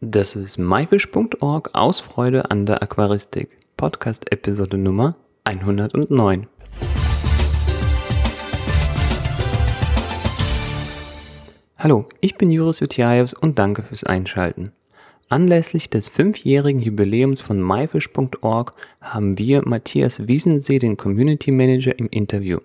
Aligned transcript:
Das 0.00 0.36
ist 0.36 0.58
myfish.org 0.58 1.70
aus 1.74 1.98
Freude 1.98 2.52
an 2.52 2.66
der 2.66 2.84
Aquaristik. 2.84 3.56
Podcast 3.76 4.30
Episode 4.30 4.78
Nummer 4.78 5.16
109. 5.42 6.46
Hallo, 11.76 12.06
ich 12.20 12.36
bin 12.36 12.52
Juris 12.52 12.78
Jutjajews 12.78 13.34
und 13.34 13.58
danke 13.58 13.82
fürs 13.82 14.04
Einschalten. 14.04 14.70
Anlässlich 15.28 15.90
des 15.90 16.06
fünfjährigen 16.06 16.80
Jubiläums 16.80 17.40
von 17.40 17.60
myfish.org 17.60 18.74
haben 19.00 19.36
wir 19.36 19.66
Matthias 19.66 20.28
Wiesensee, 20.28 20.78
den 20.78 20.96
Community 20.96 21.50
Manager, 21.50 21.98
im 21.98 22.06
Interview. 22.06 22.60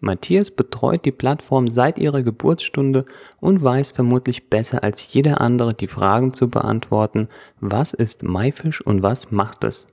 Matthias 0.00 0.50
betreut 0.50 1.06
die 1.06 1.12
Plattform 1.12 1.68
seit 1.68 1.98
ihrer 1.98 2.22
Geburtsstunde 2.22 3.06
und 3.40 3.64
weiß 3.64 3.92
vermutlich 3.92 4.50
besser 4.50 4.84
als 4.84 5.12
jeder 5.12 5.40
andere 5.40 5.72
die 5.72 5.86
Fragen 5.86 6.34
zu 6.34 6.50
beantworten, 6.50 7.28
was 7.60 7.94
ist 7.94 8.22
MyFish 8.22 8.82
und 8.82 9.02
was 9.02 9.30
macht 9.30 9.64
es. 9.64 9.86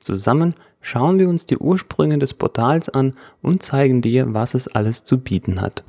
Zusammen 0.00 0.54
schauen 0.80 1.18
wir 1.18 1.28
uns 1.28 1.44
die 1.44 1.58
Ursprünge 1.58 2.18
des 2.18 2.32
Portals 2.32 2.88
an 2.88 3.14
und 3.42 3.62
zeigen 3.62 4.00
dir, 4.00 4.32
was 4.32 4.54
es 4.54 4.68
alles 4.68 5.04
zu 5.04 5.20
bieten 5.20 5.60
hat. 5.60 5.84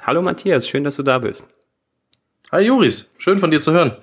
Hallo 0.00 0.20
Matthias, 0.20 0.66
schön, 0.66 0.82
dass 0.82 0.96
du 0.96 1.04
da 1.04 1.18
bist. 1.18 1.46
Hi 2.50 2.62
Juris, 2.62 3.12
schön 3.18 3.38
von 3.38 3.50
dir 3.50 3.60
zu 3.60 3.72
hören. 3.72 3.96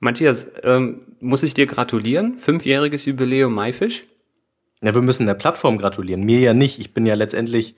Matthias, 0.00 0.50
ähm, 0.62 1.02
muss 1.20 1.42
ich 1.42 1.54
dir 1.54 1.66
gratulieren? 1.66 2.38
Fünfjähriges 2.38 3.04
Jubiläum 3.04 3.54
MyFish? 3.54 4.06
Ja, 4.82 4.94
wir 4.94 5.02
müssen 5.02 5.26
der 5.26 5.34
Plattform 5.34 5.76
gratulieren. 5.76 6.24
Mir 6.24 6.40
ja 6.40 6.54
nicht. 6.54 6.78
Ich 6.78 6.94
bin 6.94 7.04
ja 7.04 7.14
letztendlich 7.14 7.76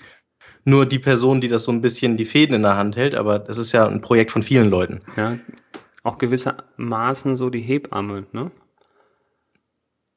nur 0.64 0.86
die 0.86 1.00
Person, 1.00 1.40
die 1.40 1.48
das 1.48 1.64
so 1.64 1.72
ein 1.72 1.80
bisschen 1.80 2.16
die 2.16 2.24
Fäden 2.24 2.54
in 2.54 2.62
der 2.62 2.76
Hand 2.76 2.96
hält, 2.96 3.16
aber 3.16 3.40
das 3.40 3.58
ist 3.58 3.72
ja 3.72 3.86
ein 3.86 4.00
Projekt 4.00 4.30
von 4.30 4.44
vielen 4.44 4.70
Leuten. 4.70 5.00
Ja, 5.16 5.38
auch 6.04 6.18
gewissermaßen 6.18 7.36
so 7.36 7.50
die 7.50 7.60
Hebamme, 7.60 8.26
ne? 8.30 8.52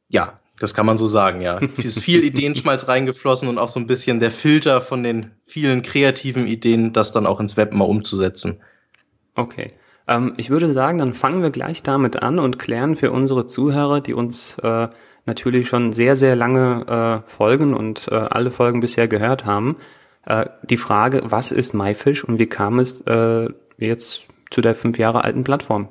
Ja, 0.07 0.35
das 0.59 0.75
kann 0.75 0.85
man 0.85 0.99
so 0.99 1.07
sagen, 1.07 1.41
ja. 1.41 1.59
Es 1.77 1.85
ist 1.85 1.99
viel 1.99 2.23
Ideenschmalz 2.23 2.87
reingeflossen 2.87 3.47
und 3.47 3.57
auch 3.57 3.69
so 3.69 3.79
ein 3.79 3.87
bisschen 3.87 4.19
der 4.19 4.29
Filter 4.29 4.81
von 4.81 5.01
den 5.01 5.31
vielen 5.47 5.81
kreativen 5.81 6.45
Ideen, 6.45 6.93
das 6.93 7.11
dann 7.11 7.25
auch 7.25 7.39
ins 7.39 7.57
Web 7.57 7.73
mal 7.73 7.85
umzusetzen. 7.85 8.61
Okay. 9.33 9.71
Ähm, 10.07 10.33
ich 10.37 10.49
würde 10.49 10.71
sagen, 10.71 10.97
dann 10.97 11.13
fangen 11.13 11.41
wir 11.41 11.49
gleich 11.49 11.83
damit 11.83 12.21
an 12.21 12.39
und 12.39 12.59
klären 12.59 12.95
für 12.95 13.11
unsere 13.11 13.47
Zuhörer, 13.47 14.01
die 14.01 14.13
uns 14.13 14.57
äh, 14.59 14.87
natürlich 15.25 15.67
schon 15.67 15.93
sehr, 15.93 16.15
sehr 16.15 16.35
lange 16.35 17.23
äh, 17.25 17.29
folgen 17.29 17.73
und 17.73 18.07
äh, 18.09 18.15
alle 18.15 18.51
Folgen 18.51 18.79
bisher 18.79 19.07
gehört 19.07 19.45
haben, 19.45 19.77
äh, 20.25 20.45
die 20.63 20.77
Frage, 20.77 21.23
was 21.25 21.51
ist 21.51 21.73
MyFish 21.73 22.23
und 22.23 22.39
wie 22.39 22.47
kam 22.47 22.79
es 22.79 23.01
äh, 23.01 23.49
jetzt 23.77 24.27
zu 24.51 24.61
der 24.61 24.75
fünf 24.75 24.97
Jahre 24.97 25.23
alten 25.23 25.43
Plattform? 25.43 25.89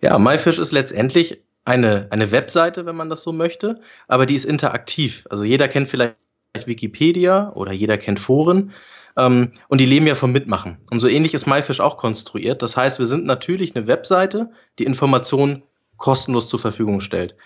Ja, 0.00 0.18
MyFish 0.18 0.58
ist 0.58 0.72
letztendlich 0.72 1.42
eine, 1.64 2.08
eine 2.10 2.32
Webseite, 2.32 2.86
wenn 2.86 2.96
man 2.96 3.08
das 3.08 3.22
so 3.22 3.32
möchte, 3.32 3.80
aber 4.08 4.26
die 4.26 4.34
ist 4.34 4.44
interaktiv. 4.44 5.24
Also 5.30 5.44
jeder 5.44 5.68
kennt 5.68 5.88
vielleicht 5.88 6.16
Wikipedia 6.66 7.52
oder 7.54 7.72
jeder 7.72 7.98
kennt 7.98 8.20
Foren. 8.20 8.72
Ähm, 9.16 9.52
und 9.68 9.80
die 9.80 9.86
leben 9.86 10.06
ja 10.06 10.14
vom 10.14 10.32
Mitmachen. 10.32 10.78
Und 10.90 11.00
so 11.00 11.08
ähnlich 11.08 11.34
ist 11.34 11.46
MyFish 11.46 11.80
auch 11.80 11.96
konstruiert. 11.96 12.62
Das 12.62 12.76
heißt, 12.76 12.98
wir 12.98 13.06
sind 13.06 13.24
natürlich 13.24 13.76
eine 13.76 13.86
Webseite, 13.86 14.50
die 14.78 14.84
Informationen 14.84 15.62
kostenlos 15.96 16.48
zur 16.48 16.58
Verfügung 16.58 17.00
stellt. 17.00 17.36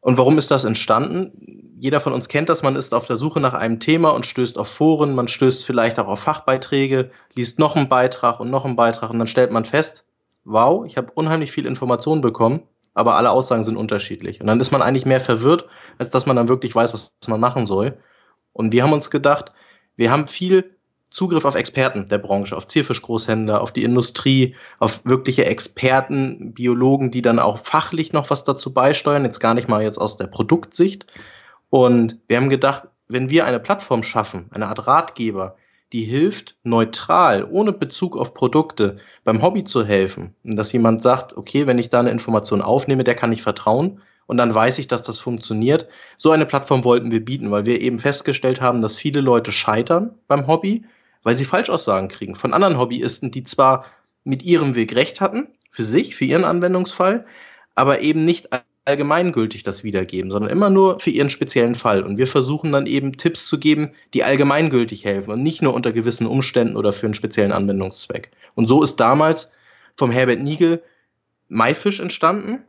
Und 0.00 0.16
warum 0.16 0.38
ist 0.38 0.50
das 0.50 0.64
entstanden? 0.64 1.74
Jeder 1.78 2.00
von 2.00 2.12
uns 2.12 2.28
kennt 2.28 2.48
das, 2.48 2.62
man 2.62 2.76
ist 2.76 2.94
auf 2.94 3.06
der 3.06 3.16
Suche 3.16 3.40
nach 3.40 3.52
einem 3.52 3.80
Thema 3.80 4.10
und 4.10 4.24
stößt 4.24 4.58
auf 4.58 4.68
Foren, 4.68 5.14
man 5.14 5.28
stößt 5.28 5.64
vielleicht 5.64 5.98
auch 5.98 6.08
auf 6.08 6.20
Fachbeiträge, 6.20 7.10
liest 7.34 7.58
noch 7.58 7.76
einen 7.76 7.88
Beitrag 7.88 8.40
und 8.40 8.50
noch 8.50 8.64
einen 8.64 8.76
Beitrag 8.76 9.10
und 9.10 9.18
dann 9.18 9.28
stellt 9.28 9.52
man 9.52 9.66
fest, 9.66 10.06
wow, 10.44 10.86
ich 10.86 10.96
habe 10.96 11.12
unheimlich 11.14 11.52
viel 11.52 11.66
Information 11.66 12.22
bekommen, 12.22 12.62
aber 12.94 13.16
alle 13.16 13.30
Aussagen 13.30 13.62
sind 13.62 13.76
unterschiedlich. 13.76 14.40
Und 14.40 14.46
dann 14.46 14.60
ist 14.60 14.72
man 14.72 14.82
eigentlich 14.82 15.06
mehr 15.06 15.20
verwirrt, 15.20 15.66
als 15.98 16.10
dass 16.10 16.26
man 16.26 16.36
dann 16.36 16.48
wirklich 16.48 16.74
weiß, 16.74 16.94
was 16.94 17.14
man 17.28 17.40
machen 17.40 17.66
soll. 17.66 17.98
Und 18.52 18.72
wir 18.72 18.82
haben 18.82 18.92
uns 18.92 19.10
gedacht, 19.10 19.52
wir 19.96 20.10
haben 20.10 20.28
viel 20.28 20.76
Zugriff 21.10 21.44
auf 21.44 21.56
Experten 21.56 22.08
der 22.08 22.18
Branche, 22.18 22.56
auf 22.56 22.68
Zierfischgroßhändler, 22.68 23.60
auf 23.60 23.72
die 23.72 23.82
Industrie, 23.82 24.54
auf 24.78 25.00
wirkliche 25.04 25.44
Experten, 25.44 26.54
Biologen, 26.54 27.10
die 27.10 27.22
dann 27.22 27.40
auch 27.40 27.58
fachlich 27.58 28.12
noch 28.12 28.30
was 28.30 28.44
dazu 28.44 28.72
beisteuern, 28.72 29.24
jetzt 29.24 29.40
gar 29.40 29.54
nicht 29.54 29.68
mal 29.68 29.82
jetzt 29.82 29.98
aus 29.98 30.16
der 30.16 30.28
Produktsicht. 30.28 31.06
Und 31.68 32.18
wir 32.28 32.36
haben 32.36 32.48
gedacht, 32.48 32.84
wenn 33.08 33.28
wir 33.28 33.44
eine 33.44 33.58
Plattform 33.58 34.04
schaffen, 34.04 34.46
eine 34.52 34.68
Art 34.68 34.86
Ratgeber, 34.86 35.56
die 35.92 36.04
hilft, 36.04 36.56
neutral, 36.62 37.46
ohne 37.50 37.72
Bezug 37.72 38.16
auf 38.16 38.32
Produkte, 38.32 38.98
beim 39.24 39.42
Hobby 39.42 39.64
zu 39.64 39.84
helfen. 39.84 40.36
Dass 40.44 40.72
jemand 40.72 41.02
sagt, 41.02 41.36
okay, 41.36 41.66
wenn 41.66 41.78
ich 41.78 41.90
da 41.90 41.98
eine 41.98 42.10
Information 42.10 42.62
aufnehme, 42.62 43.02
der 43.02 43.16
kann 43.16 43.32
ich 43.32 43.42
vertrauen. 43.42 44.00
Und 44.26 44.36
dann 44.36 44.54
weiß 44.54 44.78
ich, 44.78 44.86
dass 44.86 45.02
das 45.02 45.18
funktioniert. 45.18 45.88
So 46.16 46.30
eine 46.30 46.46
Plattform 46.46 46.84
wollten 46.84 47.10
wir 47.10 47.24
bieten, 47.24 47.50
weil 47.50 47.66
wir 47.66 47.80
eben 47.80 47.98
festgestellt 47.98 48.60
haben, 48.60 48.80
dass 48.80 48.96
viele 48.96 49.20
Leute 49.20 49.50
scheitern 49.50 50.14
beim 50.28 50.46
Hobby 50.46 50.84
weil 51.22 51.36
sie 51.36 51.44
Falschaussagen 51.44 52.08
kriegen 52.08 52.34
von 52.34 52.52
anderen 52.52 52.78
Hobbyisten, 52.78 53.30
die 53.30 53.44
zwar 53.44 53.84
mit 54.24 54.42
ihrem 54.42 54.74
Weg 54.74 54.94
recht 54.94 55.20
hatten, 55.20 55.48
für 55.70 55.84
sich, 55.84 56.16
für 56.16 56.24
ihren 56.24 56.44
Anwendungsfall, 56.44 57.26
aber 57.74 58.00
eben 58.00 58.24
nicht 58.24 58.48
allgemeingültig 58.84 59.62
das 59.62 59.84
wiedergeben, 59.84 60.30
sondern 60.30 60.50
immer 60.50 60.70
nur 60.70 60.98
für 61.00 61.10
ihren 61.10 61.30
speziellen 61.30 61.74
Fall. 61.74 62.02
Und 62.02 62.18
wir 62.18 62.26
versuchen 62.26 62.72
dann 62.72 62.86
eben 62.86 63.16
Tipps 63.16 63.46
zu 63.46 63.58
geben, 63.58 63.92
die 64.14 64.24
allgemeingültig 64.24 65.04
helfen 65.04 65.30
und 65.30 65.42
nicht 65.42 65.62
nur 65.62 65.74
unter 65.74 65.92
gewissen 65.92 66.26
Umständen 66.26 66.76
oder 66.76 66.92
für 66.92 67.06
einen 67.06 67.14
speziellen 67.14 67.52
Anwendungszweck. 67.52 68.30
Und 68.54 68.66
so 68.66 68.82
ist 68.82 68.96
damals 68.96 69.50
vom 69.96 70.10
Herbert 70.10 70.40
Niegel 70.40 70.82
Maifisch 71.48 72.00
entstanden. 72.00 72.64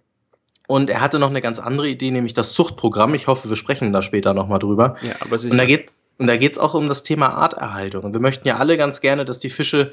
Und 0.67 0.89
er 0.89 1.01
hatte 1.01 1.19
noch 1.19 1.29
eine 1.29 1.41
ganz 1.41 1.59
andere 1.59 1.89
Idee, 1.89 2.11
nämlich 2.11 2.33
das 2.33 2.53
Zuchtprogramm. 2.53 3.13
Ich 3.13 3.27
hoffe, 3.27 3.49
wir 3.49 3.55
sprechen 3.55 3.91
da 3.91 4.01
später 4.01 4.33
nochmal 4.33 4.59
drüber. 4.59 4.95
Ja, 5.01 5.15
aber 5.19 5.37
sicher. 5.37 5.51
Und 5.51 5.57
da 5.57 5.65
geht, 5.65 5.91
und 6.21 6.27
da 6.27 6.37
geht 6.37 6.51
es 6.51 6.59
auch 6.59 6.75
um 6.75 6.87
das 6.87 7.01
Thema 7.01 7.29
Arterhaltung. 7.29 8.03
Und 8.03 8.13
wir 8.13 8.21
möchten 8.21 8.47
ja 8.47 8.57
alle 8.57 8.77
ganz 8.77 9.01
gerne, 9.01 9.25
dass 9.25 9.39
die 9.39 9.49
Fische, 9.49 9.91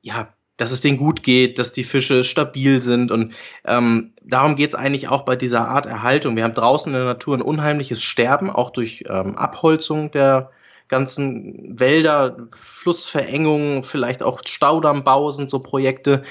ja, 0.00 0.34
dass 0.56 0.72
es 0.72 0.80
denen 0.80 0.98
gut 0.98 1.22
geht, 1.22 1.60
dass 1.60 1.70
die 1.70 1.84
Fische 1.84 2.24
stabil 2.24 2.82
sind. 2.82 3.12
Und 3.12 3.34
ähm, 3.64 4.12
darum 4.20 4.56
geht 4.56 4.70
es 4.70 4.74
eigentlich 4.74 5.06
auch 5.06 5.24
bei 5.24 5.36
dieser 5.36 5.68
Arterhaltung. 5.68 6.34
Wir 6.34 6.42
haben 6.42 6.54
draußen 6.54 6.92
in 6.92 6.98
der 6.98 7.06
Natur 7.06 7.36
ein 7.36 7.42
unheimliches 7.42 8.02
Sterben, 8.02 8.50
auch 8.50 8.70
durch 8.70 9.04
ähm, 9.08 9.36
Abholzung 9.36 10.10
der 10.10 10.50
ganzen 10.88 11.78
Wälder, 11.78 12.48
Flussverengungen, 12.50 13.84
vielleicht 13.84 14.24
auch 14.24 14.40
Staudammbau 14.44 15.30
sind 15.30 15.50
so 15.50 15.60
Projekte, 15.60 16.24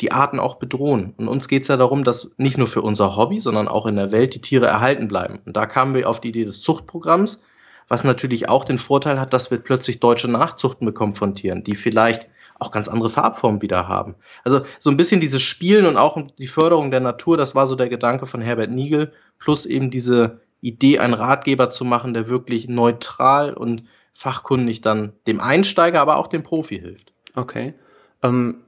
die 0.00 0.12
Arten 0.12 0.38
auch 0.38 0.60
bedrohen. 0.60 1.12
Und 1.16 1.26
uns 1.26 1.48
geht 1.48 1.62
es 1.62 1.68
ja 1.68 1.76
darum, 1.76 2.04
dass 2.04 2.36
nicht 2.36 2.56
nur 2.56 2.68
für 2.68 2.82
unser 2.82 3.16
Hobby, 3.16 3.40
sondern 3.40 3.66
auch 3.66 3.86
in 3.86 3.96
der 3.96 4.12
Welt 4.12 4.36
die 4.36 4.40
Tiere 4.40 4.66
erhalten 4.66 5.08
bleiben. 5.08 5.40
Und 5.44 5.56
da 5.56 5.66
kamen 5.66 5.96
wir 5.96 6.08
auf 6.08 6.20
die 6.20 6.28
Idee 6.28 6.44
des 6.44 6.62
Zuchtprogramms 6.62 7.42
was 7.88 8.04
natürlich 8.04 8.48
auch 8.48 8.64
den 8.64 8.78
Vorteil 8.78 9.20
hat, 9.20 9.32
dass 9.32 9.50
wir 9.50 9.58
plötzlich 9.58 10.00
deutsche 10.00 10.28
Nachzuchten 10.28 10.86
bekommen 10.86 11.12
von 11.12 11.34
Tieren, 11.34 11.64
die 11.64 11.76
vielleicht 11.76 12.28
auch 12.58 12.70
ganz 12.70 12.88
andere 12.88 13.08
Farbformen 13.08 13.62
wieder 13.62 13.88
haben. 13.88 14.14
Also 14.44 14.62
so 14.78 14.90
ein 14.90 14.96
bisschen 14.96 15.20
dieses 15.20 15.42
Spielen 15.42 15.86
und 15.86 15.96
auch 15.96 16.20
die 16.38 16.46
Förderung 16.46 16.90
der 16.90 17.00
Natur, 17.00 17.36
das 17.36 17.54
war 17.54 17.66
so 17.66 17.74
der 17.74 17.88
Gedanke 17.88 18.26
von 18.26 18.40
Herbert 18.40 18.70
Niegel, 18.70 19.12
plus 19.38 19.66
eben 19.66 19.90
diese 19.90 20.40
Idee, 20.60 20.98
einen 20.98 21.14
Ratgeber 21.14 21.70
zu 21.70 21.84
machen, 21.84 22.14
der 22.14 22.28
wirklich 22.28 22.68
neutral 22.68 23.52
und 23.52 23.84
fachkundig 24.14 24.80
dann 24.80 25.12
dem 25.26 25.40
Einsteiger, 25.40 26.00
aber 26.00 26.16
auch 26.16 26.28
dem 26.28 26.42
Profi 26.42 26.78
hilft. 26.78 27.12
Okay. 27.34 27.74
Ähm, 28.22 28.62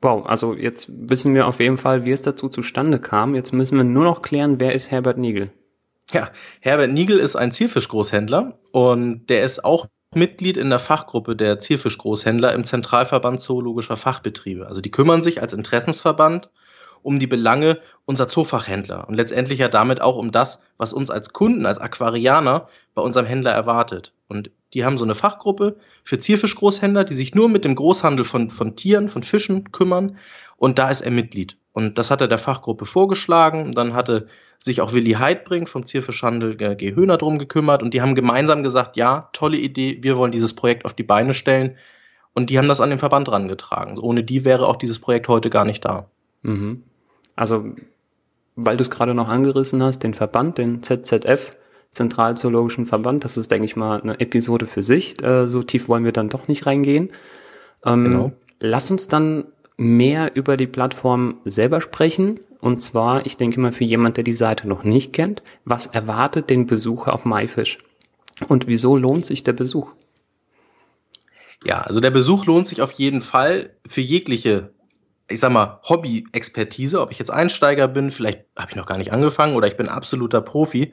wow, 0.00 0.24
also 0.26 0.54
jetzt 0.54 0.88
wissen 0.88 1.34
wir 1.34 1.46
auf 1.46 1.60
jeden 1.60 1.78
Fall, 1.78 2.04
wie 2.06 2.12
es 2.12 2.22
dazu 2.22 2.48
zustande 2.48 2.98
kam. 2.98 3.34
Jetzt 3.34 3.52
müssen 3.52 3.76
wir 3.76 3.84
nur 3.84 4.04
noch 4.04 4.22
klären, 4.22 4.58
wer 4.58 4.74
ist 4.74 4.90
Herbert 4.90 5.18
Niegel? 5.18 5.50
Ja, 6.12 6.30
Herbert 6.60 6.90
Niegel 6.90 7.18
ist 7.18 7.36
ein 7.36 7.52
Zierfischgroßhändler 7.52 8.58
und 8.72 9.26
der 9.26 9.44
ist 9.44 9.64
auch 9.64 9.86
Mitglied 10.12 10.56
in 10.56 10.70
der 10.70 10.80
Fachgruppe 10.80 11.36
der 11.36 11.60
Zierfischgroßhändler 11.60 12.52
im 12.52 12.64
Zentralverband 12.64 13.40
Zoologischer 13.40 13.96
Fachbetriebe. 13.96 14.66
Also 14.66 14.80
die 14.80 14.90
kümmern 14.90 15.22
sich 15.22 15.40
als 15.40 15.52
Interessensverband 15.52 16.50
um 17.02 17.18
die 17.18 17.28
Belange 17.28 17.78
unserer 18.04 18.28
Zoofachhändler 18.28 19.08
und 19.08 19.14
letztendlich 19.14 19.60
ja 19.60 19.68
damit 19.68 20.00
auch 20.00 20.16
um 20.16 20.32
das, 20.32 20.60
was 20.76 20.92
uns 20.92 21.10
als 21.10 21.32
Kunden, 21.32 21.64
als 21.64 21.78
Aquarianer 21.78 22.68
bei 22.94 23.02
unserem 23.02 23.26
Händler 23.26 23.52
erwartet. 23.52 24.12
Und 24.28 24.50
die 24.74 24.84
haben 24.84 24.98
so 24.98 25.04
eine 25.04 25.14
Fachgruppe 25.14 25.76
für 26.04 26.18
Zierfischgroßhändler, 26.18 27.04
die 27.04 27.14
sich 27.14 27.34
nur 27.34 27.48
mit 27.48 27.64
dem 27.64 27.74
Großhandel 27.74 28.24
von, 28.24 28.50
von 28.50 28.76
Tieren, 28.76 29.08
von 29.08 29.22
Fischen 29.22 29.72
kümmern. 29.72 30.18
Und 30.56 30.78
da 30.78 30.90
ist 30.90 31.00
er 31.00 31.10
Mitglied. 31.10 31.56
Und 31.72 31.98
das 31.98 32.10
hat 32.10 32.20
er 32.20 32.28
der 32.28 32.38
Fachgruppe 32.38 32.84
vorgeschlagen. 32.84 33.64
Und 33.64 33.76
dann 33.76 33.94
hatte 33.94 34.26
sich 34.62 34.80
auch 34.80 34.92
Willi 34.92 35.12
Heidbrink 35.12 35.68
vom 35.68 35.86
Zierfischhandel 35.86 36.56
G. 36.56 36.94
Höhner 36.94 37.16
drum 37.16 37.38
gekümmert 37.38 37.82
und 37.82 37.94
die 37.94 38.02
haben 38.02 38.14
gemeinsam 38.14 38.62
gesagt, 38.62 38.96
ja, 38.96 39.28
tolle 39.32 39.56
Idee, 39.56 39.98
wir 40.02 40.16
wollen 40.16 40.32
dieses 40.32 40.54
Projekt 40.54 40.84
auf 40.84 40.92
die 40.92 41.02
Beine 41.02 41.34
stellen. 41.34 41.76
Und 42.32 42.50
die 42.50 42.58
haben 42.58 42.68
das 42.68 42.80
an 42.80 42.90
den 42.90 42.98
Verband 42.98 43.30
rangetragen. 43.30 43.98
Ohne 43.98 44.22
die 44.22 44.44
wäre 44.44 44.68
auch 44.68 44.76
dieses 44.76 45.00
Projekt 45.00 45.28
heute 45.28 45.50
gar 45.50 45.64
nicht 45.64 45.84
da. 45.84 46.06
Mhm. 46.42 46.84
Also, 47.34 47.64
weil 48.54 48.76
du 48.76 48.82
es 48.82 48.90
gerade 48.90 49.14
noch 49.14 49.28
angerissen 49.28 49.82
hast, 49.82 50.00
den 50.00 50.14
Verband, 50.14 50.58
den 50.58 50.82
ZZF, 50.82 51.50
Zentralzoologischen 51.90 52.86
Verband. 52.86 53.24
Das 53.24 53.36
ist, 53.36 53.50
denke 53.50 53.64
ich 53.64 53.74
mal, 53.74 54.00
eine 54.00 54.20
Episode 54.20 54.66
für 54.66 54.84
sich. 54.84 55.20
Äh, 55.22 55.48
so 55.48 55.62
tief 55.62 55.88
wollen 55.88 56.04
wir 56.04 56.12
dann 56.12 56.28
doch 56.28 56.46
nicht 56.46 56.66
reingehen. 56.66 57.10
Ähm, 57.84 58.04
genau. 58.04 58.32
Lass 58.60 58.90
uns 58.90 59.08
dann 59.08 59.46
mehr 59.76 60.36
über 60.36 60.56
die 60.56 60.68
Plattform 60.68 61.38
selber 61.44 61.80
sprechen. 61.80 62.38
Und 62.60 62.80
zwar, 62.80 63.24
ich 63.26 63.36
denke 63.36 63.60
mal, 63.60 63.72
für 63.72 63.84
jemand, 63.84 64.16
der 64.16 64.24
die 64.24 64.32
Seite 64.32 64.68
noch 64.68 64.84
nicht 64.84 65.12
kennt, 65.12 65.42
was 65.64 65.86
erwartet 65.86 66.50
den 66.50 66.66
Besucher 66.66 67.14
auf 67.14 67.24
MyFish? 67.24 67.78
Und 68.48 68.66
wieso 68.66 68.96
lohnt 68.96 69.24
sich 69.24 69.44
der 69.44 69.52
Besuch? 69.52 69.90
Ja, 71.64 71.82
also 71.82 72.00
der 72.00 72.10
Besuch 72.10 72.46
lohnt 72.46 72.66
sich 72.66 72.80
auf 72.80 72.92
jeden 72.92 73.20
Fall 73.20 73.74
für 73.86 74.00
jegliche, 74.00 74.72
ich 75.28 75.40
sag 75.40 75.52
mal, 75.52 75.80
Hobby-Expertise, 75.88 77.00
ob 77.00 77.10
ich 77.10 77.18
jetzt 77.18 77.30
Einsteiger 77.30 77.86
bin, 77.86 78.10
vielleicht 78.10 78.44
habe 78.56 78.70
ich 78.70 78.76
noch 78.76 78.86
gar 78.86 78.98
nicht 78.98 79.12
angefangen 79.12 79.54
oder 79.54 79.66
ich 79.66 79.76
bin 79.76 79.88
absoluter 79.88 80.40
Profi, 80.40 80.92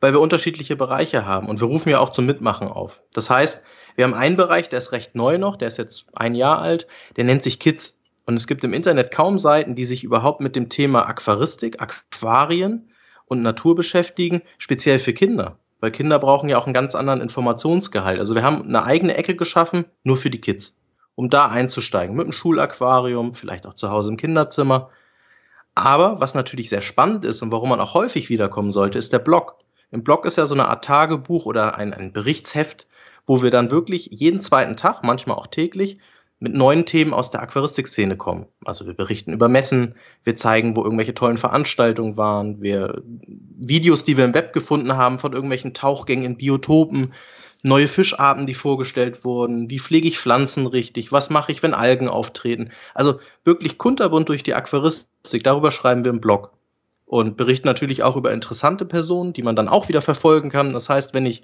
weil 0.00 0.12
wir 0.12 0.20
unterschiedliche 0.20 0.76
Bereiche 0.76 1.24
haben 1.24 1.48
und 1.48 1.60
wir 1.60 1.68
rufen 1.68 1.88
ja 1.88 1.98
auch 1.98 2.10
zum 2.10 2.26
Mitmachen 2.26 2.68
auf. 2.68 3.00
Das 3.14 3.30
heißt, 3.30 3.62
wir 3.94 4.04
haben 4.04 4.14
einen 4.14 4.36
Bereich, 4.36 4.68
der 4.68 4.78
ist 4.78 4.92
recht 4.92 5.14
neu 5.14 5.38
noch, 5.38 5.56
der 5.56 5.68
ist 5.68 5.78
jetzt 5.78 6.06
ein 6.14 6.34
Jahr 6.34 6.60
alt, 6.60 6.86
der 7.16 7.24
nennt 7.24 7.42
sich 7.42 7.58
Kids. 7.58 7.98
Und 8.24 8.36
es 8.36 8.46
gibt 8.46 8.64
im 8.64 8.72
Internet 8.72 9.10
kaum 9.10 9.38
Seiten, 9.38 9.74
die 9.74 9.84
sich 9.84 10.04
überhaupt 10.04 10.40
mit 10.40 10.56
dem 10.56 10.68
Thema 10.68 11.08
Aquaristik, 11.08 11.80
Aquarien 11.80 12.88
und 13.26 13.42
Natur 13.42 13.74
beschäftigen, 13.74 14.42
speziell 14.58 14.98
für 14.98 15.12
Kinder. 15.12 15.58
Weil 15.80 15.90
Kinder 15.90 16.20
brauchen 16.20 16.48
ja 16.48 16.58
auch 16.58 16.66
einen 16.66 16.74
ganz 16.74 16.94
anderen 16.94 17.20
Informationsgehalt. 17.20 18.20
Also 18.20 18.36
wir 18.36 18.44
haben 18.44 18.62
eine 18.62 18.84
eigene 18.84 19.16
Ecke 19.16 19.34
geschaffen, 19.34 19.86
nur 20.04 20.16
für 20.16 20.30
die 20.30 20.40
Kids, 20.40 20.78
um 21.16 21.28
da 21.28 21.48
einzusteigen. 21.48 22.14
Mit 22.14 22.24
einem 22.24 22.32
Schulaquarium, 22.32 23.34
vielleicht 23.34 23.66
auch 23.66 23.74
zu 23.74 23.90
Hause 23.90 24.10
im 24.10 24.16
Kinderzimmer. 24.16 24.90
Aber 25.74 26.20
was 26.20 26.34
natürlich 26.34 26.68
sehr 26.68 26.82
spannend 26.82 27.24
ist 27.24 27.42
und 27.42 27.50
warum 27.50 27.70
man 27.70 27.80
auch 27.80 27.94
häufig 27.94 28.28
wiederkommen 28.28 28.70
sollte, 28.70 28.98
ist 28.98 29.12
der 29.12 29.18
Blog. 29.18 29.56
Im 29.90 30.04
Blog 30.04 30.24
ist 30.24 30.36
ja 30.36 30.46
so 30.46 30.54
eine 30.54 30.68
Art 30.68 30.84
Tagebuch 30.84 31.46
oder 31.46 31.76
ein, 31.76 31.92
ein 31.92 32.12
Berichtsheft, 32.12 32.86
wo 33.26 33.42
wir 33.42 33.50
dann 33.50 33.70
wirklich 33.70 34.08
jeden 34.12 34.40
zweiten 34.40 34.76
Tag, 34.76 35.02
manchmal 35.02 35.36
auch 35.36 35.46
täglich, 35.46 35.98
mit 36.42 36.54
neuen 36.54 36.86
Themen 36.86 37.14
aus 37.14 37.30
der 37.30 37.40
Aquaristikszene 37.40 38.16
kommen. 38.16 38.46
Also 38.64 38.84
wir 38.84 38.94
berichten 38.94 39.32
über 39.32 39.48
Messen, 39.48 39.94
wir 40.24 40.34
zeigen, 40.34 40.74
wo 40.74 40.82
irgendwelche 40.82 41.14
tollen 41.14 41.36
Veranstaltungen 41.36 42.16
waren, 42.16 42.60
wir 42.60 43.00
Videos, 43.06 44.02
die 44.02 44.16
wir 44.16 44.24
im 44.24 44.34
Web 44.34 44.52
gefunden 44.52 44.96
haben 44.96 45.20
von 45.20 45.34
irgendwelchen 45.34 45.72
Tauchgängen 45.72 46.24
in 46.24 46.36
Biotopen, 46.36 47.12
neue 47.62 47.86
Fischarten, 47.86 48.44
die 48.44 48.54
vorgestellt 48.54 49.24
wurden, 49.24 49.70
wie 49.70 49.78
pflege 49.78 50.08
ich 50.08 50.18
Pflanzen 50.18 50.66
richtig, 50.66 51.12
was 51.12 51.30
mache 51.30 51.52
ich, 51.52 51.62
wenn 51.62 51.74
Algen 51.74 52.08
auftreten. 52.08 52.70
Also 52.92 53.20
wirklich 53.44 53.78
kunterbunt 53.78 54.28
durch 54.28 54.42
die 54.42 54.54
Aquaristik, 54.54 55.44
darüber 55.44 55.70
schreiben 55.70 56.04
wir 56.04 56.10
im 56.10 56.20
Blog. 56.20 56.50
Und 57.06 57.36
berichten 57.36 57.68
natürlich 57.68 58.02
auch 58.02 58.16
über 58.16 58.32
interessante 58.32 58.84
Personen, 58.84 59.32
die 59.32 59.42
man 59.42 59.54
dann 59.54 59.68
auch 59.68 59.88
wieder 59.88 60.02
verfolgen 60.02 60.50
kann. 60.50 60.72
Das 60.72 60.88
heißt, 60.88 61.14
wenn 61.14 61.26
ich 61.26 61.42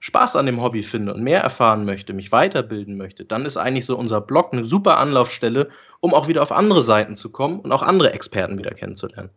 Spaß 0.00 0.36
an 0.36 0.46
dem 0.46 0.62
Hobby 0.62 0.82
finde 0.82 1.12
und 1.14 1.22
mehr 1.22 1.42
erfahren 1.42 1.84
möchte, 1.84 2.14
mich 2.14 2.32
weiterbilden 2.32 2.96
möchte, 2.96 3.26
dann 3.26 3.44
ist 3.44 3.58
eigentlich 3.58 3.84
so 3.84 3.96
unser 3.96 4.22
Blog 4.22 4.52
eine 4.52 4.64
super 4.64 4.96
Anlaufstelle, 4.96 5.68
um 6.00 6.14
auch 6.14 6.26
wieder 6.26 6.42
auf 6.42 6.52
andere 6.52 6.82
Seiten 6.82 7.16
zu 7.16 7.30
kommen 7.30 7.60
und 7.60 7.70
auch 7.70 7.82
andere 7.82 8.12
Experten 8.14 8.58
wieder 8.58 8.72
kennenzulernen. 8.72 9.30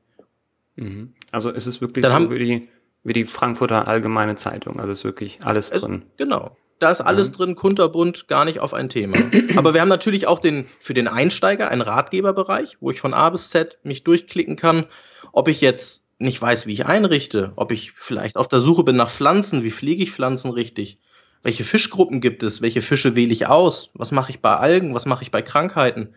Mhm. 0.77 1.13
Also 1.31 1.49
ist 1.49 1.65
es 1.65 1.81
wirklich 1.81 2.03
dann 2.03 2.25
so 2.25 2.31
wie 2.31 2.39
die, 2.39 2.69
wie 3.03 3.13
die 3.13 3.25
Frankfurter 3.25 3.87
Allgemeine 3.89 4.35
Zeitung, 4.35 4.79
also 4.79 4.93
ist 4.93 5.03
wirklich 5.03 5.39
alles 5.43 5.69
es, 5.69 5.81
drin. 5.81 6.03
Genau. 6.15 6.55
Da 6.79 6.91
ist 6.91 7.01
alles 7.01 7.27
ja. 7.27 7.33
drin, 7.33 7.55
kunterbunt, 7.55 8.27
gar 8.29 8.45
nicht 8.45 8.59
auf 8.61 8.73
ein 8.73 8.87
Thema. 8.87 9.17
Aber 9.57 9.73
wir 9.73 9.81
haben 9.81 9.89
natürlich 9.89 10.27
auch 10.27 10.39
den, 10.39 10.67
für 10.79 10.93
den 10.93 11.09
Einsteiger 11.09 11.69
einen 11.69 11.81
Ratgeberbereich, 11.81 12.77
wo 12.79 12.89
ich 12.89 13.01
von 13.01 13.13
A 13.13 13.29
bis 13.29 13.49
Z 13.49 13.79
mich 13.83 14.05
durchklicken 14.05 14.55
kann, 14.55 14.85
ob 15.33 15.49
ich 15.49 15.59
jetzt 15.59 16.02
nicht 16.19 16.41
weiß, 16.41 16.67
wie 16.67 16.73
ich 16.73 16.85
einrichte, 16.85 17.53
ob 17.55 17.71
ich 17.71 17.91
vielleicht 17.91 18.37
auf 18.37 18.47
der 18.47 18.59
Suche 18.59 18.83
bin 18.83 18.95
nach 18.95 19.09
Pflanzen, 19.09 19.63
wie 19.63 19.71
pflege 19.71 20.03
ich 20.03 20.11
Pflanzen 20.11 20.51
richtig, 20.51 20.99
welche 21.41 21.63
Fischgruppen 21.63 22.21
gibt 22.21 22.43
es, 22.43 22.61
welche 22.61 22.81
Fische 22.81 23.15
wähle 23.15 23.33
ich 23.33 23.47
aus, 23.47 23.91
was 23.93 24.11
mache 24.11 24.31
ich 24.31 24.41
bei 24.41 24.55
Algen, 24.55 24.93
was 24.93 25.05
mache 25.05 25.23
ich 25.23 25.31
bei 25.31 25.41
Krankheiten. 25.41 26.13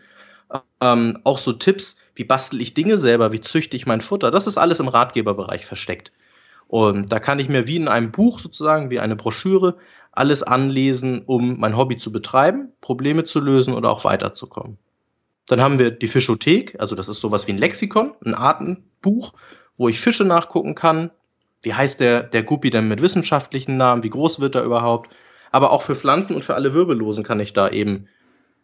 Ähm, 0.79 1.19
auch 1.25 1.39
so 1.39 1.51
Tipps, 1.51 1.97
wie 2.15 2.23
bastel 2.23 2.61
ich 2.61 2.73
Dinge 2.73 2.97
selber, 2.97 3.33
wie 3.33 3.41
züchte 3.41 3.75
ich 3.75 3.85
mein 3.85 4.01
Futter, 4.01 4.31
das 4.31 4.47
ist 4.47 4.57
alles 4.57 4.79
im 4.79 4.87
Ratgeberbereich 4.87 5.65
versteckt. 5.65 6.11
Und 6.67 7.11
da 7.11 7.19
kann 7.19 7.39
ich 7.39 7.49
mir 7.49 7.67
wie 7.67 7.75
in 7.77 7.87
einem 7.87 8.11
Buch 8.11 8.39
sozusagen, 8.39 8.89
wie 8.89 8.99
eine 8.99 9.15
Broschüre, 9.15 9.77
alles 10.11 10.43
anlesen, 10.43 11.21
um 11.25 11.59
mein 11.59 11.77
Hobby 11.77 11.97
zu 11.97 12.11
betreiben, 12.11 12.71
Probleme 12.81 13.25
zu 13.25 13.39
lösen 13.39 13.73
oder 13.73 13.91
auch 13.91 14.03
weiterzukommen. 14.03 14.77
Dann 15.47 15.61
haben 15.61 15.79
wir 15.79 15.91
die 15.91 16.07
Fischothek, 16.07 16.75
also 16.79 16.95
das 16.95 17.07
ist 17.07 17.19
sowas 17.19 17.47
wie 17.47 17.53
ein 17.53 17.57
Lexikon, 17.57 18.13
ein 18.25 18.33
Artenbuch, 18.33 19.33
wo 19.77 19.89
ich 19.89 19.99
Fische 19.99 20.25
nachgucken 20.25 20.75
kann. 20.75 21.11
Wie 21.61 21.73
heißt 21.73 21.99
der, 21.99 22.23
der 22.23 22.43
Guppi 22.43 22.69
denn 22.69 22.87
mit 22.87 23.01
wissenschaftlichen 23.01 23.77
Namen? 23.77 24.03
Wie 24.03 24.09
groß 24.09 24.39
wird 24.39 24.55
er 24.55 24.63
überhaupt? 24.63 25.15
Aber 25.51 25.71
auch 25.71 25.81
für 25.81 25.95
Pflanzen 25.95 26.35
und 26.35 26.43
für 26.43 26.55
alle 26.55 26.73
Wirbellosen 26.73 27.23
kann 27.23 27.39
ich 27.39 27.53
da 27.53 27.69
eben, 27.69 28.07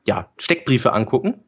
ja, 0.05 0.29
Steckbriefe 0.37 0.93
angucken. 0.93 1.43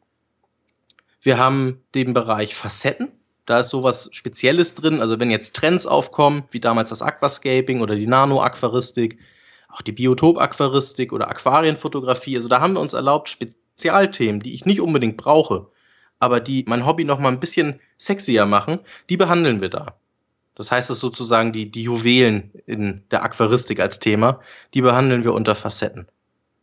Wir 1.21 1.37
haben 1.37 1.81
den 1.93 2.13
Bereich 2.13 2.55
Facetten. 2.55 3.11
Da 3.45 3.59
ist 3.59 3.69
sowas 3.69 4.09
Spezielles 4.11 4.73
drin. 4.73 5.01
Also 5.01 5.19
wenn 5.19 5.29
jetzt 5.29 5.55
Trends 5.55 5.85
aufkommen, 5.85 6.43
wie 6.51 6.59
damals 6.59 6.89
das 6.89 7.01
Aquascaping 7.01 7.81
oder 7.81 7.95
die 7.95 8.07
Nano-Aquaristik, 8.07 9.19
auch 9.69 9.81
die 9.81 9.91
Biotop-Aquaristik 9.91 11.11
oder 11.11 11.29
Aquarienfotografie. 11.29 12.35
Also 12.35 12.47
da 12.47 12.61
haben 12.61 12.75
wir 12.75 12.81
uns 12.81 12.93
erlaubt, 12.93 13.29
Spezialthemen, 13.29 14.39
die 14.39 14.53
ich 14.53 14.65
nicht 14.65 14.81
unbedingt 14.81 15.17
brauche, 15.17 15.67
aber 16.19 16.39
die 16.39 16.65
mein 16.67 16.85
Hobby 16.85 17.03
noch 17.03 17.19
mal 17.19 17.31
ein 17.31 17.39
bisschen 17.39 17.79
sexier 17.97 18.45
machen, 18.45 18.79
die 19.09 19.17
behandeln 19.17 19.61
wir 19.61 19.69
da. 19.69 19.95
Das 20.55 20.71
heißt, 20.71 20.89
es 20.89 20.99
sozusagen 20.99 21.51
die, 21.51 21.69
die 21.69 21.83
Juwelen 21.83 22.51
in 22.65 23.03
der 23.11 23.23
Aquaristik 23.23 23.79
als 23.79 23.99
Thema, 23.99 24.39
die 24.73 24.81
behandeln 24.81 25.23
wir 25.23 25.33
unter 25.33 25.53
Facetten. 25.53 26.07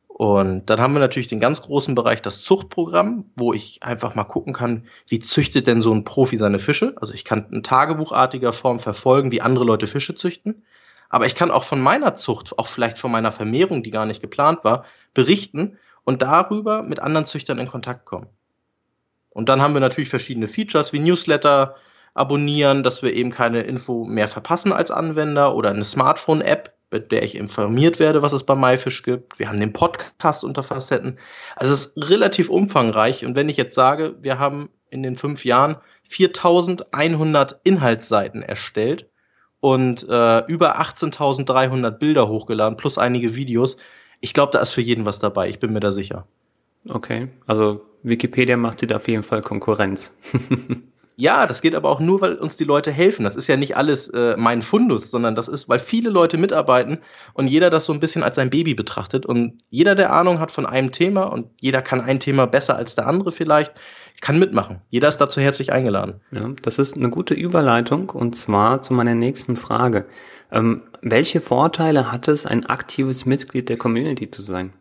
Und 0.09 0.67
dann 0.67 0.81
haben 0.81 0.95
wir 0.95 1.01
natürlich 1.01 1.27
den 1.27 1.41
ganz 1.41 1.63
großen 1.63 1.95
Bereich, 1.95 2.23
das 2.23 2.43
Zuchtprogramm, 2.43 3.25
wo 3.35 3.53
ich 3.53 3.83
einfach 3.83 4.15
mal 4.15 4.25
gucken 4.25 4.53
kann, 4.53 4.87
wie 5.09 5.19
züchtet 5.19 5.67
denn 5.67 5.83
so 5.83 5.93
ein 5.93 6.05
Profi 6.05 6.37
seine 6.37 6.59
Fische. 6.59 6.95
Also 6.97 7.13
ich 7.13 7.25
kann 7.25 7.49
in 7.51 7.63
tagebuchartiger 7.63 8.53
Form 8.53 8.79
verfolgen, 8.79 9.33
wie 9.33 9.41
andere 9.41 9.65
Leute 9.65 9.87
Fische 9.87 10.15
züchten. 10.15 10.65
Aber 11.09 11.27
ich 11.27 11.35
kann 11.35 11.51
auch 11.51 11.65
von 11.65 11.81
meiner 11.81 12.17
Zucht, 12.17 12.59
auch 12.59 12.69
vielleicht 12.69 12.99
von 12.99 13.11
meiner 13.11 13.33
Vermehrung, 13.33 13.83
die 13.83 13.91
gar 13.91 14.07
nicht 14.07 14.21
geplant 14.21 14.61
war, 14.63 14.85
berichten 15.13 15.79
und 16.05 16.23
darüber 16.23 16.83
mit 16.83 17.01
anderen 17.01 17.27
Züchtern 17.27 17.59
in 17.59 17.69
Kontakt 17.69 18.05
kommen. 18.05 18.29
Und 19.35 19.49
dann 19.49 19.61
haben 19.61 19.75
wir 19.75 19.81
natürlich 19.81 20.11
verschiedene 20.11 20.47
Features 20.47 20.93
wie 20.93 20.99
Newsletter 20.99 21.77
abonnieren, 22.15 22.83
dass 22.83 23.03
wir 23.03 23.15
eben 23.15 23.31
keine 23.31 23.63
Info 23.63 24.05
mehr 24.05 24.29
verpassen 24.29 24.73
als 24.73 24.91
Anwender 24.91 25.55
oder 25.55 25.71
eine 25.71 25.85
Smartphone-App, 25.85 26.75
mit 26.91 27.11
der 27.11 27.23
ich 27.23 27.35
informiert 27.37 27.99
werde, 27.99 28.21
was 28.21 28.35
es 28.35 28.45
bei 28.45 28.55
MyFish 28.55 29.03
gibt. 29.03 29.39
Wir 29.39 29.49
haben 29.49 29.59
den 29.59 29.73
Podcast 29.73 30.45
unter 30.45 30.63
Facetten. 30.63 31.19
Also 31.57 31.73
es 31.73 31.87
ist 31.87 32.11
relativ 32.11 32.51
umfangreich. 32.51 33.25
Und 33.25 33.35
wenn 33.35 33.49
ich 33.49 33.57
jetzt 33.57 33.75
sage, 33.75 34.17
wir 34.21 34.39
haben 34.39 34.69
in 34.91 35.03
den 35.03 35.17
fünf 35.17 35.47
Jahren 35.47 35.77
4100 36.11 37.61
Inhaltsseiten 37.65 38.43
erstellt 38.43 39.09
und 39.61 40.07
äh, 40.07 40.45
über 40.47 40.81
18.300 40.81 41.93
Bilder 41.93 42.29
hochgeladen, 42.29 42.77
plus 42.77 42.99
einige 42.99 43.37
Videos, 43.37 43.79
ich 44.21 44.35
glaube, 44.35 44.53
da 44.53 44.59
ist 44.59 44.73
für 44.73 44.83
jeden 44.83 45.07
was 45.07 45.19
dabei. 45.19 45.49
Ich 45.49 45.59
bin 45.59 45.73
mir 45.73 45.81
da 45.81 45.93
sicher. 45.93 46.27
Okay, 46.87 47.29
also 47.47 47.87
Wikipedia 48.03 48.57
macht 48.57 48.81
dir 48.81 48.87
da 48.87 48.97
auf 48.97 49.09
jeden 49.09 49.23
Fall 49.23 49.43
Konkurrenz. 49.43 50.17
ja, 51.17 51.47
das 51.47 51.63
geht 51.63 51.75
aber 51.75 51.89
auch 51.89 52.01
nur, 52.01 52.21
weil 52.21 52.35
uns 52.35 52.57
die 52.57 52.65
Leute 52.65 52.91
helfen. 52.91 53.25
Das 53.25 53.37
ist 53.37 53.47
ja 53.47 53.57
nicht 53.57 53.77
alles 53.77 54.09
äh, 54.11 54.35
mein 54.37 54.63
Fundus, 54.63 55.11
sondern 55.11 55.35
das 55.35 55.49
ist, 55.49 55.69
weil 55.69 55.79
viele 55.79 56.11
Leute 56.11 56.39
mitarbeiten 56.39 56.99
und 57.35 57.47
jeder 57.47 57.71
das 57.71 57.85
so 57.85 57.93
ein 57.93 58.01
bisschen 58.01 58.23
als 58.23 58.37
sein 58.37 58.51
Baby 58.51 58.75
betrachtet. 58.75 59.27
Und 59.27 59.55
jeder, 59.71 59.95
der 59.95 60.13
Ahnung 60.13 60.41
hat 60.41 60.51
von 60.51 60.67
einem 60.67 60.93
Thema 60.93 61.25
und 61.25 61.47
jeder 61.61 61.83
kann 61.83 62.01
ein 62.01 62.21
Thema 62.21 62.47
besser 62.47 62.77
als 62.77 62.95
der 62.95 63.07
andere 63.07 63.33
vielleicht, 63.33 63.73
kann 64.21 64.39
mitmachen. 64.39 64.83
Jeder 64.91 65.09
ist 65.09 65.19
dazu 65.19 65.41
herzlich 65.41 65.73
eingeladen. 65.73 66.21
Ja, 66.31 66.51
das 66.63 66.79
ist 66.79 66.97
eine 66.97 67.11
gute 67.11 67.35
Überleitung 67.35 68.11
und 68.11 68.37
zwar 68.37 68.83
zu 68.83 68.93
meiner 68.95 69.15
nächsten 69.15 69.57
Frage. 69.57 70.07
Ähm, 70.51 70.83
welche 71.01 71.41
Vorteile 71.41 72.13
hat 72.13 72.29
es, 72.29 72.47
ein 72.47 72.67
aktives 72.67 73.27
Mitglied 73.27 73.69
der 73.69 73.79
Community 73.79 74.31
zu 74.31 74.43
sein? 74.43 74.73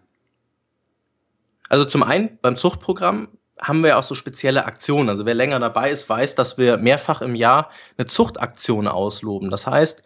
Also 1.71 1.85
zum 1.85 2.03
einen 2.03 2.37
beim 2.41 2.57
Zuchtprogramm 2.57 3.29
haben 3.57 3.81
wir 3.81 3.97
auch 3.97 4.03
so 4.03 4.13
spezielle 4.13 4.65
Aktionen. 4.65 5.07
Also 5.07 5.25
wer 5.25 5.35
länger 5.35 5.57
dabei 5.57 5.89
ist, 5.89 6.09
weiß, 6.09 6.35
dass 6.35 6.57
wir 6.57 6.75
mehrfach 6.75 7.21
im 7.21 7.33
Jahr 7.33 7.69
eine 7.97 8.07
Zuchtaktion 8.07 8.89
ausloben. 8.89 9.49
Das 9.49 9.67
heißt, 9.67 10.03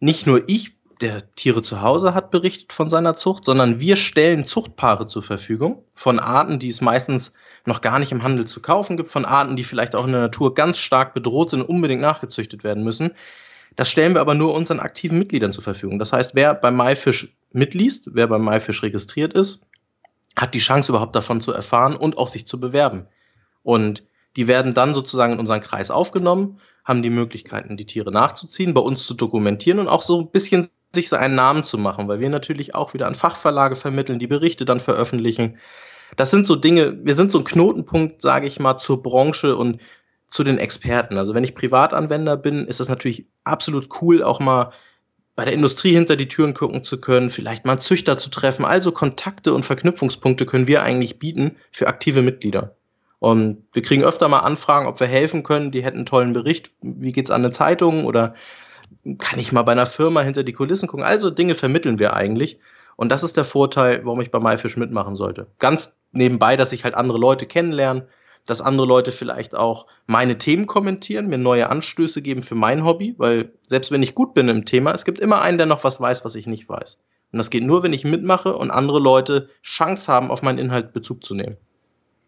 nicht 0.00 0.26
nur 0.26 0.46
ich, 0.50 0.76
der 1.00 1.34
Tiere 1.34 1.62
zu 1.62 1.80
Hause 1.80 2.12
hat, 2.12 2.30
berichtet 2.30 2.74
von 2.74 2.90
seiner 2.90 3.16
Zucht, 3.16 3.46
sondern 3.46 3.80
wir 3.80 3.96
stellen 3.96 4.44
Zuchtpaare 4.44 5.06
zur 5.06 5.22
Verfügung 5.22 5.82
von 5.94 6.18
Arten, 6.18 6.58
die 6.58 6.68
es 6.68 6.82
meistens 6.82 7.32
noch 7.64 7.80
gar 7.80 7.98
nicht 8.00 8.12
im 8.12 8.22
Handel 8.22 8.46
zu 8.46 8.60
kaufen 8.60 8.98
gibt, 8.98 9.08
von 9.08 9.24
Arten, 9.24 9.56
die 9.56 9.64
vielleicht 9.64 9.94
auch 9.94 10.04
in 10.04 10.12
der 10.12 10.20
Natur 10.20 10.52
ganz 10.52 10.76
stark 10.76 11.14
bedroht 11.14 11.48
sind 11.48 11.62
und 11.62 11.70
unbedingt 11.70 12.02
nachgezüchtet 12.02 12.64
werden 12.64 12.84
müssen. 12.84 13.12
Das 13.76 13.88
stellen 13.88 14.12
wir 14.12 14.20
aber 14.20 14.34
nur 14.34 14.52
unseren 14.52 14.80
aktiven 14.80 15.18
Mitgliedern 15.18 15.52
zur 15.52 15.64
Verfügung. 15.64 15.98
Das 15.98 16.12
heißt, 16.12 16.34
wer 16.34 16.52
bei 16.52 16.70
MyFish 16.70 17.34
mitliest, 17.52 18.10
wer 18.12 18.26
bei 18.26 18.38
MyFish 18.38 18.82
registriert 18.82 19.32
ist, 19.32 19.64
hat 20.38 20.54
die 20.54 20.60
Chance 20.60 20.92
überhaupt 20.92 21.16
davon 21.16 21.40
zu 21.40 21.52
erfahren 21.52 21.96
und 21.96 22.16
auch 22.16 22.28
sich 22.28 22.46
zu 22.46 22.60
bewerben. 22.60 23.08
Und 23.62 24.04
die 24.36 24.46
werden 24.46 24.72
dann 24.72 24.94
sozusagen 24.94 25.34
in 25.34 25.40
unseren 25.40 25.60
Kreis 25.60 25.90
aufgenommen, 25.90 26.60
haben 26.84 27.02
die 27.02 27.10
Möglichkeiten, 27.10 27.76
die 27.76 27.86
Tiere 27.86 28.12
nachzuziehen, 28.12 28.72
bei 28.72 28.80
uns 28.80 29.06
zu 29.06 29.14
dokumentieren 29.14 29.78
und 29.78 29.88
auch 29.88 30.02
so 30.02 30.20
ein 30.20 30.30
bisschen 30.30 30.68
sich 30.94 31.08
so 31.08 31.16
einen 31.16 31.34
Namen 31.34 31.64
zu 31.64 31.76
machen, 31.76 32.08
weil 32.08 32.20
wir 32.20 32.30
natürlich 32.30 32.74
auch 32.74 32.94
wieder 32.94 33.06
an 33.06 33.14
Fachverlage 33.14 33.76
vermitteln, 33.76 34.18
die 34.18 34.26
Berichte 34.26 34.64
dann 34.64 34.80
veröffentlichen. 34.80 35.58
Das 36.16 36.30
sind 36.30 36.46
so 36.46 36.56
Dinge, 36.56 37.04
wir 37.04 37.14
sind 37.14 37.30
so 37.30 37.38
ein 37.38 37.44
Knotenpunkt, 37.44 38.22
sage 38.22 38.46
ich 38.46 38.58
mal, 38.58 38.78
zur 38.78 39.02
Branche 39.02 39.54
und 39.56 39.80
zu 40.28 40.44
den 40.44 40.58
Experten. 40.58 41.18
Also 41.18 41.34
wenn 41.34 41.44
ich 41.44 41.54
Privatanwender 41.54 42.36
bin, 42.36 42.66
ist 42.66 42.80
das 42.80 42.88
natürlich 42.88 43.26
absolut 43.44 43.88
cool, 44.00 44.22
auch 44.22 44.40
mal 44.40 44.72
bei 45.38 45.44
der 45.44 45.54
Industrie 45.54 45.92
hinter 45.92 46.16
die 46.16 46.26
Türen 46.26 46.52
gucken 46.52 46.82
zu 46.82 47.00
können, 47.00 47.30
vielleicht 47.30 47.64
mal 47.64 47.74
einen 47.74 47.80
Züchter 47.80 48.16
zu 48.16 48.28
treffen. 48.28 48.64
Also 48.64 48.90
Kontakte 48.90 49.54
und 49.54 49.64
Verknüpfungspunkte 49.64 50.46
können 50.46 50.66
wir 50.66 50.82
eigentlich 50.82 51.20
bieten 51.20 51.54
für 51.70 51.86
aktive 51.86 52.22
Mitglieder. 52.22 52.74
Und 53.20 53.62
wir 53.72 53.82
kriegen 53.82 54.02
öfter 54.02 54.26
mal 54.26 54.40
Anfragen, 54.40 54.88
ob 54.88 54.98
wir 54.98 55.06
helfen 55.06 55.44
können. 55.44 55.70
Die 55.70 55.84
hätten 55.84 55.98
einen 55.98 56.06
tollen 56.06 56.32
Bericht. 56.32 56.72
Wie 56.82 57.12
geht's 57.12 57.30
an 57.30 57.42
eine 57.42 57.52
Zeitung? 57.52 58.04
Oder 58.04 58.34
kann 59.18 59.38
ich 59.38 59.52
mal 59.52 59.62
bei 59.62 59.70
einer 59.70 59.86
Firma 59.86 60.22
hinter 60.22 60.42
die 60.42 60.54
Kulissen 60.54 60.88
gucken? 60.88 61.06
Also 61.06 61.30
Dinge 61.30 61.54
vermitteln 61.54 62.00
wir 62.00 62.14
eigentlich. 62.14 62.58
Und 62.96 63.12
das 63.12 63.22
ist 63.22 63.36
der 63.36 63.44
Vorteil, 63.44 64.04
warum 64.04 64.20
ich 64.20 64.32
bei 64.32 64.40
MyFish 64.40 64.76
mitmachen 64.76 65.14
sollte. 65.14 65.46
Ganz 65.60 66.00
nebenbei, 66.10 66.56
dass 66.56 66.72
ich 66.72 66.82
halt 66.82 66.96
andere 66.96 67.18
Leute 67.18 67.46
kennenlerne, 67.46 68.08
dass 68.48 68.62
andere 68.62 68.86
Leute 68.86 69.12
vielleicht 69.12 69.54
auch 69.54 69.86
meine 70.06 70.38
Themen 70.38 70.66
kommentieren, 70.66 71.28
mir 71.28 71.36
neue 71.36 71.68
Anstöße 71.68 72.22
geben 72.22 72.40
für 72.40 72.54
mein 72.54 72.82
Hobby, 72.82 73.14
weil 73.18 73.52
selbst 73.60 73.90
wenn 73.90 74.02
ich 74.02 74.14
gut 74.14 74.32
bin 74.32 74.48
im 74.48 74.64
Thema, 74.64 74.92
es 74.92 75.04
gibt 75.04 75.18
immer 75.18 75.42
einen, 75.42 75.58
der 75.58 75.66
noch 75.66 75.84
was 75.84 76.00
weiß, 76.00 76.24
was 76.24 76.34
ich 76.34 76.46
nicht 76.46 76.66
weiß. 76.66 76.98
Und 77.30 77.36
das 77.36 77.50
geht 77.50 77.64
nur, 77.64 77.82
wenn 77.82 77.92
ich 77.92 78.04
mitmache 78.04 78.56
und 78.56 78.70
andere 78.70 79.00
Leute 79.00 79.50
Chance 79.62 80.10
haben, 80.10 80.30
auf 80.30 80.40
meinen 80.40 80.58
Inhalt 80.58 80.94
Bezug 80.94 81.24
zu 81.24 81.34
nehmen. 81.34 81.58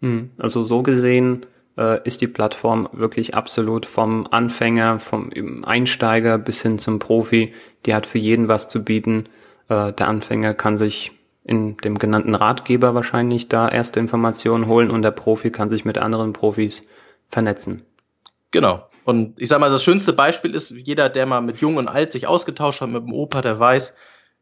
Hm, 0.02 0.30
also 0.36 0.64
so 0.64 0.82
gesehen 0.82 1.46
äh, 1.78 2.06
ist 2.06 2.20
die 2.20 2.26
Plattform 2.26 2.86
wirklich 2.92 3.34
absolut 3.34 3.86
vom 3.86 4.26
Anfänger, 4.30 4.98
vom 4.98 5.30
Einsteiger 5.64 6.36
bis 6.36 6.60
hin 6.60 6.78
zum 6.78 6.98
Profi. 6.98 7.54
Die 7.86 7.94
hat 7.94 8.04
für 8.04 8.18
jeden 8.18 8.48
was 8.48 8.68
zu 8.68 8.84
bieten. 8.84 9.24
Äh, 9.70 9.94
der 9.94 10.08
Anfänger 10.08 10.52
kann 10.52 10.76
sich 10.76 11.12
in 11.50 11.76
dem 11.78 11.98
genannten 11.98 12.36
Ratgeber 12.36 12.94
wahrscheinlich 12.94 13.48
da 13.48 13.68
erste 13.68 13.98
Informationen 13.98 14.68
holen 14.68 14.88
und 14.88 15.02
der 15.02 15.10
Profi 15.10 15.50
kann 15.50 15.68
sich 15.68 15.84
mit 15.84 15.98
anderen 15.98 16.32
Profis 16.32 16.86
vernetzen. 17.28 17.82
Genau. 18.52 18.88
Und 19.04 19.34
ich 19.40 19.48
sage 19.48 19.58
mal, 19.58 19.68
das 19.68 19.82
schönste 19.82 20.12
Beispiel 20.12 20.54
ist, 20.54 20.70
jeder, 20.70 21.08
der 21.08 21.26
mal 21.26 21.40
mit 21.40 21.56
Jung 21.56 21.76
und 21.76 21.88
Alt 21.88 22.12
sich 22.12 22.28
ausgetauscht 22.28 22.80
hat 22.80 22.90
mit 22.90 23.02
dem 23.02 23.12
Opa, 23.12 23.42
der 23.42 23.58
weiß, 23.58 23.96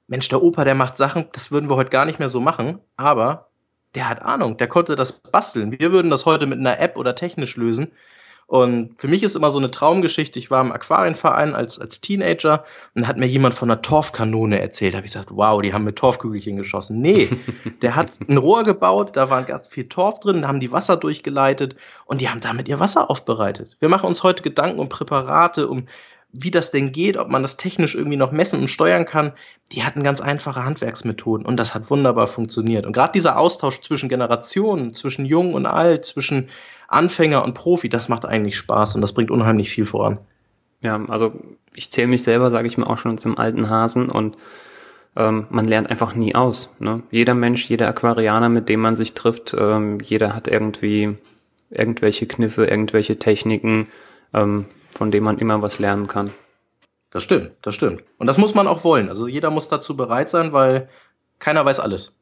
Mensch, 0.07 0.29
der 0.29 0.43
Opa, 0.43 0.65
der 0.65 0.75
macht 0.75 0.99
Sachen, 0.99 1.29
das 1.33 1.51
würden 1.51 1.71
wir 1.71 1.77
heute 1.77 1.89
gar 1.89 2.05
nicht 2.05 2.19
mehr 2.19 2.29
so 2.29 2.41
machen, 2.41 2.79
aber 2.99 3.49
der 3.95 4.11
hat 4.11 4.21
Ahnung, 4.21 4.59
der 4.59 4.69
konnte 4.69 4.95
das 4.95 5.13
basteln. 5.13 5.79
Wir 5.79 5.93
würden 5.93 6.11
das 6.11 6.27
heute 6.27 6.47
mit 6.47 6.59
einer 6.59 6.79
App 6.79 6.99
oder 6.99 7.15
technisch 7.15 7.57
lösen. 7.57 7.93
Und 8.49 8.95
für 8.99 9.09
mich 9.09 9.23
ist 9.23 9.37
immer 9.37 9.51
so 9.51 9.59
eine 9.59 9.71
Traumgeschichte. 9.71 10.39
Ich 10.39 10.51
war 10.51 10.63
im 10.63 10.73
Aquarienverein 10.73 11.55
als, 11.55 11.79
als 11.79 12.01
Teenager 12.01 12.65
und 12.95 13.07
hat 13.07 13.19
mir 13.19 13.27
jemand 13.27 13.53
von 13.53 13.71
einer 13.71 13.83
Torfkanone 13.83 14.59
erzählt. 14.59 14.95
Da 14.95 14.97
habe 14.97 15.07
ich 15.07 15.13
gesagt, 15.13 15.29
wow, 15.33 15.61
die 15.61 15.75
haben 15.75 15.85
mit 15.85 15.97
Torfkügelchen 15.97 16.57
geschossen. 16.57 17.03
Nee, 17.03 17.29
der 17.83 17.95
hat 17.95 18.09
ein 18.27 18.39
Rohr 18.39 18.63
gebaut, 18.63 19.19
da 19.19 19.29
war 19.29 19.43
ganz 19.43 19.69
viel 19.69 19.87
Torf 19.91 20.21
drin, 20.21 20.41
da 20.41 20.49
haben 20.49 20.61
die 20.61 20.73
Wasser 20.73 20.97
durchgeleitet 20.97 21.77
und 22.07 22.23
die 22.23 22.31
haben 22.31 22.41
damit 22.41 22.69
ihr 22.69 22.81
Wasser 22.81 23.11
aufbereitet. 23.11 23.77
Wir 23.81 23.91
machen 23.91 24.07
uns 24.07 24.23
heute 24.23 24.43
Gedanken 24.43 24.81
um 24.81 24.89
Präparate, 24.89 25.69
um 25.69 25.85
wie 26.33 26.51
das 26.51 26.71
denn 26.71 26.93
geht, 26.93 27.19
ob 27.19 27.29
man 27.29 27.43
das 27.43 27.59
technisch 27.59 27.95
irgendwie 27.95 28.17
noch 28.17 28.33
messen 28.33 28.61
und 28.61 28.69
steuern 28.69 29.05
kann, 29.05 29.33
die 29.73 29.83
hatten 29.83 30.03
ganz 30.03 30.21
einfache 30.23 30.65
Handwerksmethoden 30.65 31.45
und 31.45 31.59
das 31.59 31.75
hat 31.75 31.91
wunderbar 31.91 32.27
funktioniert. 32.27 32.87
Und 32.87 32.93
gerade 32.93 33.13
dieser 33.13 33.39
Austausch 33.39 33.81
zwischen 33.81 34.09
Generationen, 34.09 34.95
zwischen 34.95 35.27
Jung 35.27 35.53
und 35.55 35.67
Alt, 35.67 36.05
zwischen 36.05 36.49
Anfänger 36.89 37.45
und 37.45 37.55
Profi, 37.55 37.89
das 37.89 38.09
macht 38.09 38.25
eigentlich 38.25 38.57
Spaß 38.57 38.95
und 38.95 39.03
das 39.03 39.13
bringt 39.13 39.31
unheimlich 39.31 39.71
viel 39.71 39.87
voran. 39.87 40.19
Ja, 40.81 41.01
also 41.09 41.33
ich 41.75 41.91
zähle 41.91 42.09
mich 42.09 42.23
selber, 42.23 42.51
sage 42.51 42.67
ich 42.67 42.77
mal, 42.79 42.87
auch 42.87 42.99
schon 42.99 43.19
zum 43.19 43.39
alten 43.39 43.69
Hasen 43.69 44.09
und 44.09 44.37
ähm, 45.17 45.47
man 45.51 45.67
lernt 45.67 45.91
einfach 45.91 46.15
nie 46.15 46.35
aus. 46.35 46.71
Ne? 46.79 47.03
Jeder 47.11 47.35
Mensch, 47.35 47.69
jeder 47.69 47.89
Aquarianer, 47.89 48.49
mit 48.49 48.69
dem 48.69 48.81
man 48.81 48.97
sich 48.97 49.15
trifft, 49.15 49.55
ähm, 49.59 49.99
jeder 50.01 50.35
hat 50.35 50.49
irgendwie 50.49 51.17
irgendwelche 51.71 52.27
Kniffe, 52.27 52.67
irgendwelche 52.67 53.19
Techniken, 53.19 53.89
ähm, 54.33 54.67
von 54.95 55.11
dem 55.11 55.25
man 55.25 55.39
immer 55.39 55.61
was 55.61 55.79
lernen 55.79 56.07
kann. 56.07 56.31
Das 57.11 57.23
stimmt, 57.23 57.53
das 57.63 57.75
stimmt. 57.75 58.03
Und 58.19 58.27
das 58.27 58.39
muss 58.39 58.55
man 58.55 58.67
auch 58.67 58.85
wollen. 58.85 59.09
Also 59.09 59.27
jeder 59.27 59.51
muss 59.51 59.69
dazu 59.69 59.97
bereit 59.97 60.31
sein, 60.31 60.53
weil 60.53 60.89
keiner 61.39 61.65
weiß 61.65 61.81
alles. 61.81 62.17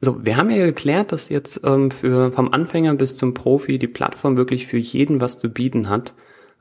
So, 0.00 0.24
wir 0.24 0.36
haben 0.36 0.50
ja 0.50 0.64
geklärt, 0.66 1.12
dass 1.12 1.28
jetzt 1.28 1.60
ähm, 1.64 1.90
für 1.90 2.32
vom 2.32 2.52
Anfänger 2.52 2.94
bis 2.94 3.16
zum 3.16 3.34
Profi 3.34 3.78
die 3.78 3.88
Plattform 3.88 4.36
wirklich 4.36 4.66
für 4.66 4.76
jeden 4.76 5.20
was 5.20 5.38
zu 5.38 5.48
bieten 5.48 5.88
hat. 5.88 6.14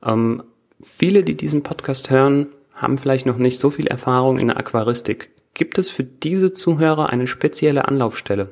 Ähm, 0.04 0.44
viele, 0.82 1.24
die 1.24 1.36
diesen 1.36 1.64
Podcast 1.64 2.10
hören, 2.10 2.48
haben 2.74 2.98
vielleicht 2.98 3.26
noch 3.26 3.38
nicht 3.38 3.60
so 3.60 3.70
viel 3.70 3.88
Erfahrung 3.88 4.38
in 4.38 4.48
der 4.48 4.58
Aquaristik. 4.58 5.32
Gibt 5.54 5.78
es 5.78 5.90
für 5.90 6.04
diese 6.04 6.54
Zuhörer 6.54 7.10
eine 7.10 7.28
spezielle 7.28 7.88
Anlaufstelle? 7.88 8.52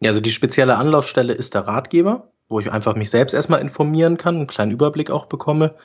Ja, 0.00 0.10
also 0.10 0.20
die 0.20 0.32
spezielle 0.32 0.76
Anlaufstelle 0.76 1.32
ist 1.32 1.54
der 1.54 1.62
Ratgeber 1.62 2.30
wo 2.50 2.60
ich 2.60 2.70
einfach 2.70 2.96
mich 2.96 3.08
selbst 3.08 3.32
erstmal 3.32 3.62
informieren 3.62 4.18
kann, 4.18 4.34
einen 4.36 4.46
kleinen 4.46 4.72
Überblick 4.72 5.10
auch 5.10 5.26
bekomme. 5.26 5.76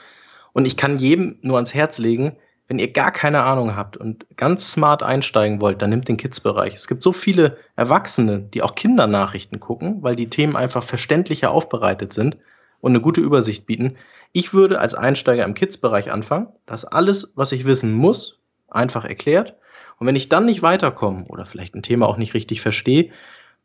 Und 0.51 0.65
ich 0.65 0.75
kann 0.75 0.97
jedem 0.97 1.37
nur 1.41 1.57
ans 1.57 1.73
Herz 1.73 1.99
legen, 1.99 2.35
wenn 2.67 2.79
ihr 2.79 2.91
gar 2.91 3.11
keine 3.11 3.43
Ahnung 3.43 3.75
habt 3.75 3.95
und 3.95 4.25
ganz 4.37 4.71
smart 4.71 5.03
einsteigen 5.03 5.61
wollt, 5.61 5.81
dann 5.81 5.91
nimmt 5.91 6.07
den 6.07 6.17
Kids-Bereich. 6.17 6.73
Es 6.73 6.87
gibt 6.87 7.03
so 7.03 7.11
viele 7.11 7.57
Erwachsene, 7.75 8.41
die 8.41 8.63
auch 8.63 8.75
Kindernachrichten 8.75 9.59
gucken, 9.59 10.01
weil 10.01 10.15
die 10.15 10.27
Themen 10.27 10.55
einfach 10.55 10.83
verständlicher 10.83 11.51
aufbereitet 11.51 12.13
sind 12.13 12.37
und 12.81 12.91
eine 12.91 13.01
gute 13.01 13.21
Übersicht 13.21 13.65
bieten. 13.65 13.97
Ich 14.31 14.53
würde 14.53 14.79
als 14.79 14.95
Einsteiger 14.95 15.45
im 15.45 15.53
Kids-Bereich 15.53 16.11
anfangen. 16.11 16.47
Das 16.65 16.85
alles, 16.85 17.33
was 17.35 17.51
ich 17.51 17.65
wissen 17.65 17.93
muss, 17.93 18.39
einfach 18.67 19.05
erklärt. 19.05 19.55
Und 19.97 20.07
wenn 20.07 20.15
ich 20.15 20.29
dann 20.29 20.45
nicht 20.45 20.63
weiterkomme 20.63 21.25
oder 21.27 21.45
vielleicht 21.45 21.75
ein 21.75 21.83
Thema 21.83 22.07
auch 22.07 22.17
nicht 22.17 22.33
richtig 22.33 22.61
verstehe, 22.61 23.11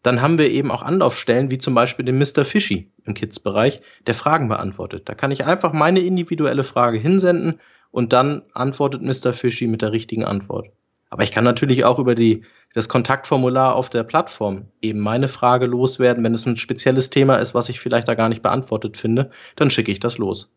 dann 0.03 0.23
haben 0.23 0.39
wir 0.39 0.51
eben 0.51 0.71
auch 0.71 0.83
Anlaufstellen, 0.83 1.51
wie 1.51 1.59
zum 1.59 1.75
Beispiel 1.75 2.05
den 2.05 2.19
Mr. 2.19 2.45
Fishy 2.45 2.91
im 3.05 3.15
Kids-Bereich, 3.15 3.83
der 4.07 4.15
Fragen 4.15 4.49
beantwortet. 4.49 5.09
Da 5.09 5.15
kann 5.15 5.31
ich 5.31 5.45
einfach 5.45 5.73
meine 5.73 6.01
individuelle 6.01 6.65
Frage 6.65 6.99
hinsenden 6.99 7.61
und 7.91 8.13
dann 8.13 8.43
antwortet 8.53 9.03
Mr. 9.03 9.33
Fishy 9.33 9.67
mit 9.67 9.83
der 9.83 9.93
richtigen 9.93 10.25
Antwort. 10.25 10.69
Aber 11.11 11.25
ich 11.25 11.33
kann 11.33 11.45
natürlich 11.45 11.85
auch 11.85 11.99
über 11.99 12.15
die, 12.15 12.45
das 12.73 12.89
Kontaktformular 12.89 13.75
auf 13.75 13.91
der 13.91 14.05
Plattform 14.05 14.67
eben 14.81 15.01
meine 15.01 15.27
Frage 15.27 15.67
loswerden. 15.67 16.23
Wenn 16.23 16.35
es 16.35 16.47
ein 16.47 16.57
spezielles 16.57 17.11
Thema 17.11 17.37
ist, 17.37 17.53
was 17.53 17.69
ich 17.69 17.81
vielleicht 17.81 18.07
da 18.07 18.15
gar 18.15 18.29
nicht 18.29 18.43
beantwortet 18.43 18.97
finde, 18.97 19.31
dann 19.57 19.73
schicke 19.73 19.91
ich 19.91 19.99
das 19.99 20.19
los. 20.19 20.53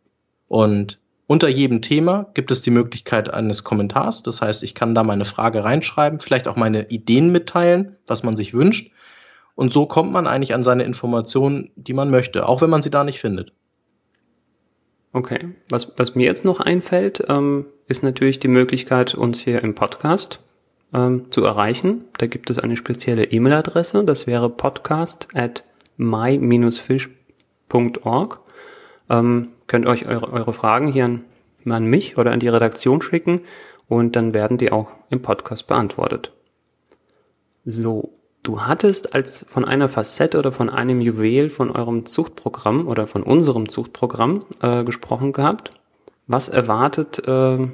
Und 0.48 1.00
unter 1.26 1.48
jedem 1.48 1.82
Thema 1.82 2.30
gibt 2.36 2.52
es 2.52 2.62
die 2.62 2.70
Möglichkeit 2.70 3.34
eines 3.34 3.64
Kommentars. 3.64 4.22
Das 4.22 4.42
heißt, 4.42 4.62
ich 4.62 4.76
kann 4.76 4.94
da 4.94 5.04
meine 5.04 5.26
Frage 5.26 5.64
reinschreiben, 5.64 6.20
vielleicht 6.20 6.48
auch 6.48 6.56
meine 6.56 6.90
Ideen 6.90 7.32
mitteilen, 7.32 7.96
was 8.06 8.22
man 8.22 8.36
sich 8.36 8.54
wünscht. 8.54 8.92
Und 9.56 9.74
so 9.74 9.88
kommt 9.88 10.12
man 10.12 10.28
eigentlich 10.28 10.54
an 10.54 10.64
seine 10.64 10.84
Informationen, 10.84 11.72
die 11.76 11.94
man 11.94 12.12
möchte, 12.12 12.48
auch 12.48 12.62
wenn 12.62 12.70
man 12.70 12.82
sie 12.84 12.92
da 12.92 13.04
nicht 13.04 13.20
findet. 13.20 13.54
Okay, 15.16 15.50
was, 15.70 15.94
was 15.98 16.16
mir 16.16 16.26
jetzt 16.26 16.44
noch 16.44 16.60
einfällt, 16.60 17.24
ähm, 17.30 17.68
ist 17.88 18.02
natürlich 18.02 18.40
die 18.40 18.48
Möglichkeit, 18.48 19.14
uns 19.14 19.40
hier 19.40 19.64
im 19.64 19.76
Podcast 19.76 20.40
ähm, 20.92 21.28
zu 21.30 21.44
erreichen. 21.44 22.06
Da 22.18 22.26
gibt 22.26 22.50
es 22.50 22.58
eine 22.58 22.76
spezielle 22.76 23.26
E-Mail-Adresse, 23.26 24.04
das 24.06 24.26
wäre 24.26 24.50
podcast 24.50 25.28
at 25.36 25.66
my-fish.org. 25.98 27.20
Ähm, 29.10 29.50
könnt 29.68 29.86
euch 29.86 30.08
eure, 30.08 30.34
eure 30.34 30.54
Fragen 30.54 30.88
hier 30.88 31.06
an, 31.06 31.26
an 31.66 31.86
mich 31.86 32.18
oder 32.18 32.32
an 32.32 32.40
die 32.40 32.48
Redaktion 32.48 33.04
schicken 33.04 33.42
und 33.88 34.16
dann 34.16 34.34
werden 34.34 34.58
die 34.58 34.72
auch 34.72 34.94
im 35.12 35.22
Podcast 35.22 35.68
beantwortet. 35.68 36.32
So, 37.66 38.14
Du 38.44 38.60
hattest 38.60 39.16
als 39.16 39.46
von 39.48 39.64
einer 39.64 39.88
Facette 39.88 40.38
oder 40.38 40.52
von 40.52 40.70
einem 40.70 41.00
Juwel 41.00 41.50
von 41.50 41.72
eurem 41.72 42.06
Zuchtprogramm 42.06 42.90
oder 42.90 43.08
von 43.08 43.24
unserem 43.24 43.70
Zuchtprogramm 43.70 44.44
äh, 44.62 44.84
gesprochen 44.84 45.32
gehabt. 45.32 45.70
Was 46.28 46.50
erwartet 46.50 47.26
äh, 47.26 47.68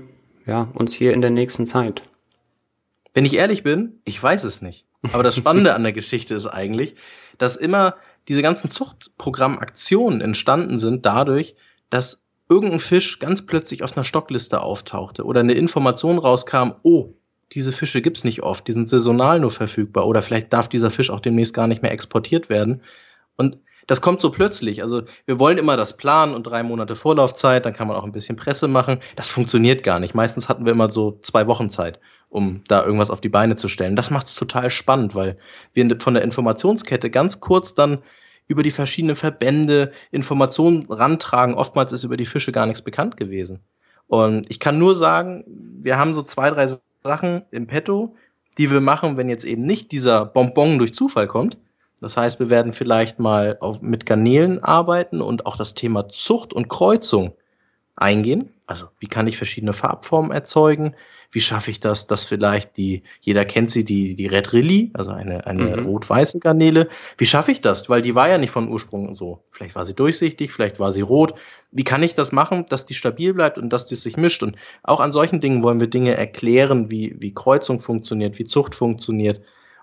ja, 0.46 0.68
uns 0.76 0.94
hier 0.94 1.14
in 1.14 1.22
der 1.22 1.32
nächsten 1.32 1.66
Zeit? 1.66 2.04
Wenn 3.14 3.26
ich 3.26 3.36
ehrlich 3.36 3.64
bin, 3.64 4.00
ich 4.06 4.22
weiß 4.22 4.44
es 4.44 4.62
nicht. 4.62 4.86
Aber 5.12 5.24
das 5.24 5.36
Spannende 5.36 5.74
an 5.74 5.82
der 5.82 5.94
Geschichte 5.94 6.36
ist 6.36 6.46
eigentlich, 6.46 6.96
dass 7.40 7.56
immer 7.56 7.96
diese 8.28 8.44
ganzen 8.44 8.70
Zuchtprogrammaktionen 8.70 10.22
entstanden 10.22 10.78
sind 10.78 11.04
dadurch, 11.04 11.56
dass 11.90 12.22
irgendein 12.48 12.80
Fisch 12.80 13.18
ganz 13.18 13.44
plötzlich 13.44 13.82
auf 13.84 13.98
einer 13.98 14.04
Stockliste 14.04 14.62
auftauchte 14.62 15.24
oder 15.24 15.40
eine 15.40 15.54
Information 15.54 16.20
rauskam, 16.20 16.74
oh, 16.84 17.14
diese 17.54 17.72
Fische 17.72 18.02
gibt's 18.02 18.24
nicht 18.24 18.44
oft, 18.44 18.68
die 18.68 18.72
sind 18.72 18.90
saisonal 18.90 19.40
nur 19.40 19.52
verfügbar 19.52 20.08
oder 20.08 20.22
vielleicht 20.22 20.54
darf 20.54 20.68
dieser 20.70 20.92
Fisch 20.92 21.10
auch 21.10 21.20
demnächst 21.20 21.54
gar 21.54 21.68
nicht 21.68 21.82
mehr 21.82 21.92
exportiert 21.92 22.50
werden. 22.50 22.82
Und 23.38 23.58
das 23.88 24.02
kommt 24.02 24.22
so 24.22 24.30
plötzlich. 24.30 24.84
Also 24.84 25.02
wir 25.26 25.40
wollen 25.40 25.58
immer 25.58 25.76
das 25.76 25.98
planen 25.98 26.36
und 26.36 26.44
drei 26.44 26.62
Monate 26.62 26.96
Vorlaufzeit, 26.96 27.66
dann 27.66 27.74
kann 27.74 27.88
man 27.88 27.98
auch 27.98 28.04
ein 28.04 28.12
bisschen 28.12 28.36
Presse 28.36 28.68
machen. 28.68 29.00
Das 29.16 29.30
funktioniert 29.30 29.84
gar 29.84 30.00
nicht. 30.00 30.14
Meistens 30.14 30.48
hatten 30.48 30.66
wir 30.66 30.74
immer 30.74 30.92
so 30.92 31.18
zwei 31.24 31.48
Wochen 31.48 31.72
Zeit, 31.72 32.00
um 32.30 32.62
da 32.68 32.86
irgendwas 32.86 33.10
auf 33.10 33.20
die 33.20 33.30
Beine 33.30 33.56
zu 33.56 33.68
stellen. 33.68 33.96
Das 33.96 34.12
macht 34.12 34.28
es 34.28 34.36
total 34.36 34.70
spannend, 34.70 35.16
weil 35.16 35.38
wir 35.74 36.00
von 36.00 36.14
der 36.14 36.22
Informationskette 36.22 37.10
ganz 37.10 37.40
kurz 37.40 37.74
dann 37.74 38.04
über 38.46 38.62
die 38.62 38.72
verschiedenen 38.72 39.16
Verbände 39.16 39.92
Informationen 40.12 40.86
rantragen. 40.88 41.56
Oftmals 41.56 41.92
ist 41.92 42.04
über 42.04 42.18
die 42.18 42.28
Fische 42.28 42.52
gar 42.52 42.68
nichts 42.68 42.84
bekannt 42.84 43.18
gewesen. 43.18 43.64
Und 44.06 44.50
ich 44.52 44.60
kann 44.60 44.78
nur 44.78 44.96
sagen, 44.96 45.44
wir 45.48 45.98
haben 45.98 46.14
so 46.14 46.22
zwei, 46.22 46.52
drei 46.52 46.68
Sachen 47.10 47.42
im 47.50 47.66
Petto, 47.66 48.16
die 48.60 48.70
wir 48.70 48.82
machen, 48.82 49.18
wenn 49.18 49.30
jetzt 49.30 49.44
eben 49.44 49.64
nicht 49.64 49.92
dieser 49.92 50.26
Bonbon 50.26 50.78
durch 50.78 50.94
Zufall 50.94 51.26
kommt. 51.26 51.58
Das 52.02 52.16
heißt, 52.16 52.40
wir 52.40 52.52
werden 52.52 52.72
vielleicht 52.72 53.18
mal 53.18 53.58
auf, 53.62 53.82
mit 53.82 54.06
Garnelen 54.06 54.64
arbeiten 54.64 55.20
und 55.20 55.48
auch 55.48 55.58
das 55.58 55.74
Thema 55.74 56.08
Zucht 56.10 56.54
und 56.54 56.70
Kreuzung 56.70 57.34
eingehen. 57.96 58.54
Also, 58.68 58.90
wie 59.00 59.08
kann 59.08 59.26
ich 59.26 59.38
verschiedene 59.38 59.74
Farbformen 59.74 60.32
erzeugen? 60.32 60.94
Wie 61.32 61.42
schaffe 61.42 61.70
ich 61.70 61.80
das, 61.80 62.08
dass 62.08 62.26
vielleicht 62.26 62.76
die, 62.78 63.04
jeder 63.22 63.46
kennt 63.46 63.70
sie, 63.70 63.84
die, 63.84 64.16
die 64.16 64.26
Red 64.26 64.52
Rilly, 64.52 64.90
also 64.94 65.12
eine, 65.12 65.46
eine 65.46 65.78
mhm. 65.78 65.86
rot-weiße 65.86 66.40
Garnele. 66.40 66.90
Wie 67.18 67.28
schaffe 67.28 67.52
ich 67.52 67.62
das? 67.62 67.88
Weil 67.88 68.02
die 68.02 68.16
war 68.16 68.30
ja 68.30 68.40
nicht 68.40 68.50
von 68.50 68.68
Ursprung 68.68 69.14
so. 69.14 69.44
Vielleicht 69.52 69.76
war 69.76 69.86
sie 69.86 69.94
durchsichtig, 69.94 70.52
vielleicht 70.52 70.80
war 70.80 70.92
sie 70.92 71.02
rot. 71.02 71.36
Wie 71.72 71.84
kann 71.84 72.02
ich 72.02 72.16
das 72.16 72.32
machen, 72.32 72.66
dass 72.68 72.86
die 72.86 72.96
stabil 72.96 73.34
bleibt 73.36 73.60
und 73.60 73.72
dass 73.72 73.86
die 73.86 73.96
sich 73.96 74.18
mischt? 74.18 74.42
Und 74.42 74.56
auch 74.82 75.00
an 75.00 75.12
solchen 75.12 75.40
Dingen 75.40 75.64
wollen 75.64 75.80
wir 75.80 75.88
Dinge 75.88 76.16
erklären, 76.16 76.90
wie, 76.90 77.16
wie 77.20 77.34
Kreuzung 77.34 77.80
funktioniert, 77.80 78.40
wie 78.40 78.46
Zucht 78.46 78.74
funktioniert. 78.74 79.42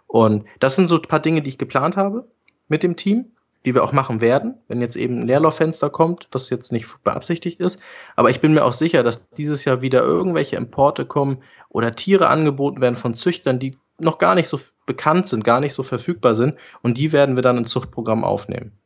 Und 0.08 0.46
das 0.58 0.74
sind 0.74 0.88
so 0.88 0.96
ein 0.96 1.02
paar 1.02 1.20
Dinge, 1.20 1.42
die 1.42 1.50
ich 1.50 1.58
geplant 1.58 1.96
habe 1.96 2.26
mit 2.66 2.82
dem 2.82 2.96
Team 2.96 3.35
die 3.66 3.74
wir 3.74 3.82
auch 3.82 3.92
machen 3.92 4.20
werden, 4.20 4.54
wenn 4.68 4.80
jetzt 4.80 4.96
eben 4.96 5.18
ein 5.18 5.26
Leerlauffenster 5.26 5.90
kommt, 5.90 6.28
was 6.30 6.48
jetzt 6.50 6.70
nicht 6.70 6.86
beabsichtigt 7.02 7.58
ist. 7.60 7.80
Aber 8.14 8.30
ich 8.30 8.40
bin 8.40 8.54
mir 8.54 8.64
auch 8.64 8.72
sicher, 8.72 9.02
dass 9.02 9.28
dieses 9.30 9.64
Jahr 9.64 9.82
wieder 9.82 10.02
irgendwelche 10.02 10.54
Importe 10.54 11.04
kommen 11.04 11.42
oder 11.68 11.94
Tiere 11.94 12.28
angeboten 12.28 12.80
werden 12.80 12.94
von 12.94 13.14
Züchtern, 13.14 13.58
die 13.58 13.76
noch 13.98 14.18
gar 14.18 14.36
nicht 14.36 14.46
so 14.46 14.60
bekannt 14.86 15.26
sind, 15.26 15.42
gar 15.42 15.60
nicht 15.60 15.74
so 15.74 15.82
verfügbar 15.82 16.36
sind. 16.36 16.54
Und 16.82 16.96
die 16.96 17.12
werden 17.12 17.34
wir 17.34 17.42
dann 17.42 17.58
ins 17.58 17.70
Zuchtprogramm 17.70 18.22
aufnehmen. 18.22 18.78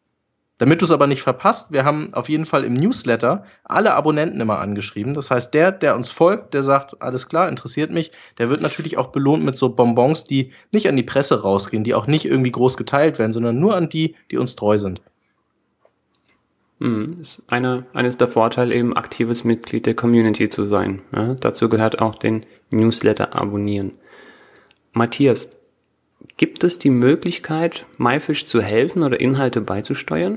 Damit 0.60 0.82
du 0.82 0.84
es 0.84 0.90
aber 0.90 1.06
nicht 1.06 1.22
verpasst, 1.22 1.72
wir 1.72 1.86
haben 1.86 2.12
auf 2.12 2.28
jeden 2.28 2.44
Fall 2.44 2.64
im 2.64 2.74
Newsletter 2.74 3.44
alle 3.64 3.94
Abonnenten 3.94 4.42
immer 4.42 4.58
angeschrieben. 4.58 5.14
Das 5.14 5.30
heißt, 5.30 5.54
der, 5.54 5.72
der 5.72 5.96
uns 5.96 6.10
folgt, 6.10 6.52
der 6.52 6.62
sagt, 6.62 7.00
alles 7.00 7.30
klar, 7.30 7.48
interessiert 7.48 7.90
mich, 7.90 8.12
der 8.36 8.50
wird 8.50 8.60
natürlich 8.60 8.98
auch 8.98 9.06
belohnt 9.06 9.42
mit 9.42 9.56
so 9.56 9.70
Bonbons, 9.70 10.24
die 10.24 10.52
nicht 10.70 10.86
an 10.86 10.96
die 10.96 11.02
Presse 11.02 11.40
rausgehen, 11.40 11.82
die 11.82 11.94
auch 11.94 12.06
nicht 12.06 12.26
irgendwie 12.26 12.50
groß 12.50 12.76
geteilt 12.76 13.18
werden, 13.18 13.32
sondern 13.32 13.58
nur 13.58 13.74
an 13.74 13.88
die, 13.88 14.16
die 14.30 14.36
uns 14.36 14.54
treu 14.54 14.76
sind. 14.76 15.00
Mhm. 16.78 17.16
Ist 17.22 17.42
eine, 17.48 17.86
eines 17.94 18.18
der 18.18 18.28
Vorteile, 18.28 18.74
eben 18.74 18.94
aktives 18.94 19.44
Mitglied 19.44 19.86
der 19.86 19.94
Community 19.94 20.50
zu 20.50 20.66
sein. 20.66 21.00
Ja, 21.16 21.36
dazu 21.40 21.70
gehört 21.70 22.02
auch 22.02 22.16
den 22.16 22.44
Newsletter 22.70 23.34
abonnieren. 23.34 23.92
Matthias, 24.92 25.48
gibt 26.36 26.64
es 26.64 26.78
die 26.78 26.90
Möglichkeit, 26.90 27.86
MyFish 27.96 28.44
zu 28.44 28.60
helfen 28.60 29.02
oder 29.02 29.18
Inhalte 29.18 29.62
beizusteuern? 29.62 30.36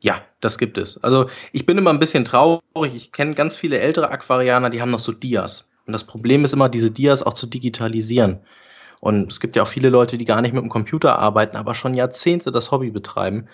Ja, 0.00 0.22
das 0.40 0.58
gibt 0.58 0.78
es. 0.78 1.02
Also 1.02 1.28
ich 1.52 1.66
bin 1.66 1.78
immer 1.78 1.90
ein 1.90 1.98
bisschen 1.98 2.24
traurig. 2.24 2.94
Ich 2.94 3.12
kenne 3.12 3.34
ganz 3.34 3.56
viele 3.56 3.78
ältere 3.78 4.10
Aquarianer, 4.10 4.70
die 4.70 4.80
haben 4.80 4.90
noch 4.90 5.00
so 5.00 5.12
Dias. 5.12 5.68
Und 5.86 5.92
das 5.92 6.04
Problem 6.04 6.44
ist 6.44 6.52
immer, 6.52 6.68
diese 6.68 6.90
Dias 6.90 7.22
auch 7.22 7.34
zu 7.34 7.46
digitalisieren. 7.46 8.40
Und 9.00 9.30
es 9.30 9.40
gibt 9.40 9.56
ja 9.56 9.62
auch 9.62 9.68
viele 9.68 9.88
Leute, 9.88 10.18
die 10.18 10.24
gar 10.24 10.40
nicht 10.42 10.52
mit 10.52 10.62
dem 10.62 10.68
Computer 10.68 11.18
arbeiten, 11.18 11.56
aber 11.56 11.74
schon 11.74 11.94
Jahrzehnte 11.94 12.52
das 12.52 12.70
Hobby 12.70 12.90
betreiben. 12.90 13.48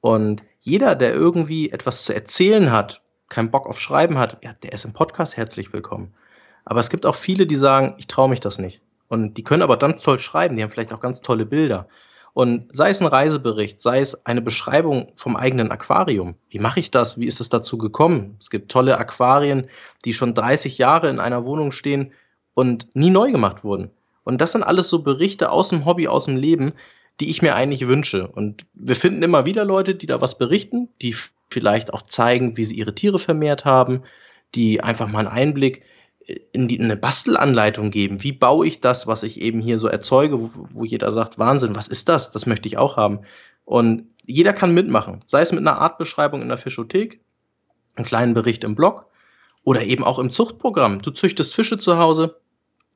Und 0.00 0.42
jeder, 0.60 0.94
der 0.94 1.14
irgendwie 1.14 1.70
etwas 1.70 2.04
zu 2.04 2.14
erzählen 2.14 2.70
hat, 2.72 3.02
keinen 3.28 3.50
Bock 3.50 3.66
auf 3.66 3.80
Schreiben 3.80 4.18
hat, 4.18 4.38
ja, 4.42 4.52
der 4.52 4.72
ist 4.72 4.84
im 4.84 4.92
Podcast 4.92 5.36
herzlich 5.36 5.72
willkommen. 5.72 6.14
Aber 6.64 6.80
es 6.80 6.90
gibt 6.90 7.06
auch 7.06 7.16
viele, 7.16 7.46
die 7.46 7.56
sagen, 7.56 7.94
ich 7.98 8.06
traue 8.06 8.28
mich 8.28 8.40
das 8.40 8.58
nicht. 8.58 8.80
Und 9.08 9.34
die 9.34 9.44
können 9.44 9.62
aber 9.62 9.78
ganz 9.78 10.02
toll 10.02 10.18
schreiben, 10.18 10.56
die 10.56 10.62
haben 10.62 10.70
vielleicht 10.70 10.92
auch 10.92 11.00
ganz 11.00 11.20
tolle 11.20 11.46
Bilder. 11.46 11.88
Und 12.34 12.76
sei 12.76 12.90
es 12.90 13.00
ein 13.00 13.06
Reisebericht, 13.06 13.80
sei 13.80 14.00
es 14.00 14.26
eine 14.26 14.42
Beschreibung 14.42 15.12
vom 15.14 15.36
eigenen 15.36 15.70
Aquarium. 15.70 16.34
Wie 16.50 16.58
mache 16.58 16.80
ich 16.80 16.90
das? 16.90 17.18
Wie 17.18 17.26
ist 17.26 17.40
es 17.40 17.48
dazu 17.48 17.78
gekommen? 17.78 18.36
Es 18.40 18.50
gibt 18.50 18.72
tolle 18.72 18.98
Aquarien, 18.98 19.68
die 20.04 20.12
schon 20.12 20.34
30 20.34 20.76
Jahre 20.76 21.08
in 21.08 21.20
einer 21.20 21.46
Wohnung 21.46 21.70
stehen 21.70 22.12
und 22.52 22.88
nie 22.94 23.10
neu 23.10 23.30
gemacht 23.30 23.62
wurden. 23.62 23.90
Und 24.24 24.40
das 24.40 24.50
sind 24.50 24.64
alles 24.64 24.88
so 24.88 25.02
Berichte 25.02 25.50
aus 25.50 25.68
dem 25.68 25.84
Hobby, 25.84 26.08
aus 26.08 26.24
dem 26.24 26.36
Leben, 26.36 26.72
die 27.20 27.30
ich 27.30 27.40
mir 27.40 27.54
eigentlich 27.54 27.86
wünsche. 27.86 28.26
Und 28.26 28.66
wir 28.74 28.96
finden 28.96 29.22
immer 29.22 29.46
wieder 29.46 29.64
Leute, 29.64 29.94
die 29.94 30.06
da 30.06 30.20
was 30.20 30.36
berichten, 30.36 30.88
die 31.02 31.14
vielleicht 31.50 31.94
auch 31.94 32.02
zeigen, 32.02 32.56
wie 32.56 32.64
sie 32.64 32.74
ihre 32.74 32.96
Tiere 32.96 33.20
vermehrt 33.20 33.64
haben, 33.64 34.02
die 34.56 34.82
einfach 34.82 35.06
mal 35.06 35.20
einen 35.20 35.28
Einblick 35.28 35.84
in 36.52 36.68
die, 36.68 36.80
eine 36.80 36.96
Bastelanleitung 36.96 37.90
geben. 37.90 38.22
Wie 38.22 38.32
baue 38.32 38.66
ich 38.66 38.80
das, 38.80 39.06
was 39.06 39.22
ich 39.22 39.40
eben 39.40 39.60
hier 39.60 39.78
so 39.78 39.88
erzeuge, 39.88 40.40
wo, 40.40 40.50
wo 40.70 40.84
jeder 40.84 41.12
sagt, 41.12 41.38
Wahnsinn, 41.38 41.76
was 41.76 41.88
ist 41.88 42.08
das? 42.08 42.30
Das 42.30 42.46
möchte 42.46 42.66
ich 42.68 42.78
auch 42.78 42.96
haben. 42.96 43.20
Und 43.64 44.06
jeder 44.24 44.52
kann 44.52 44.72
mitmachen, 44.72 45.22
sei 45.26 45.42
es 45.42 45.52
mit 45.52 45.60
einer 45.60 45.80
Artbeschreibung 45.80 46.42
in 46.42 46.48
der 46.48 46.58
Fischothek, 46.58 47.20
einen 47.96 48.06
kleinen 48.06 48.34
Bericht 48.34 48.64
im 48.64 48.74
Blog 48.74 49.06
oder 49.64 49.82
eben 49.82 50.04
auch 50.04 50.18
im 50.18 50.30
Zuchtprogramm. 50.30 51.02
Du 51.02 51.10
züchtest 51.10 51.54
Fische 51.54 51.78
zu 51.78 51.98
Hause, 51.98 52.40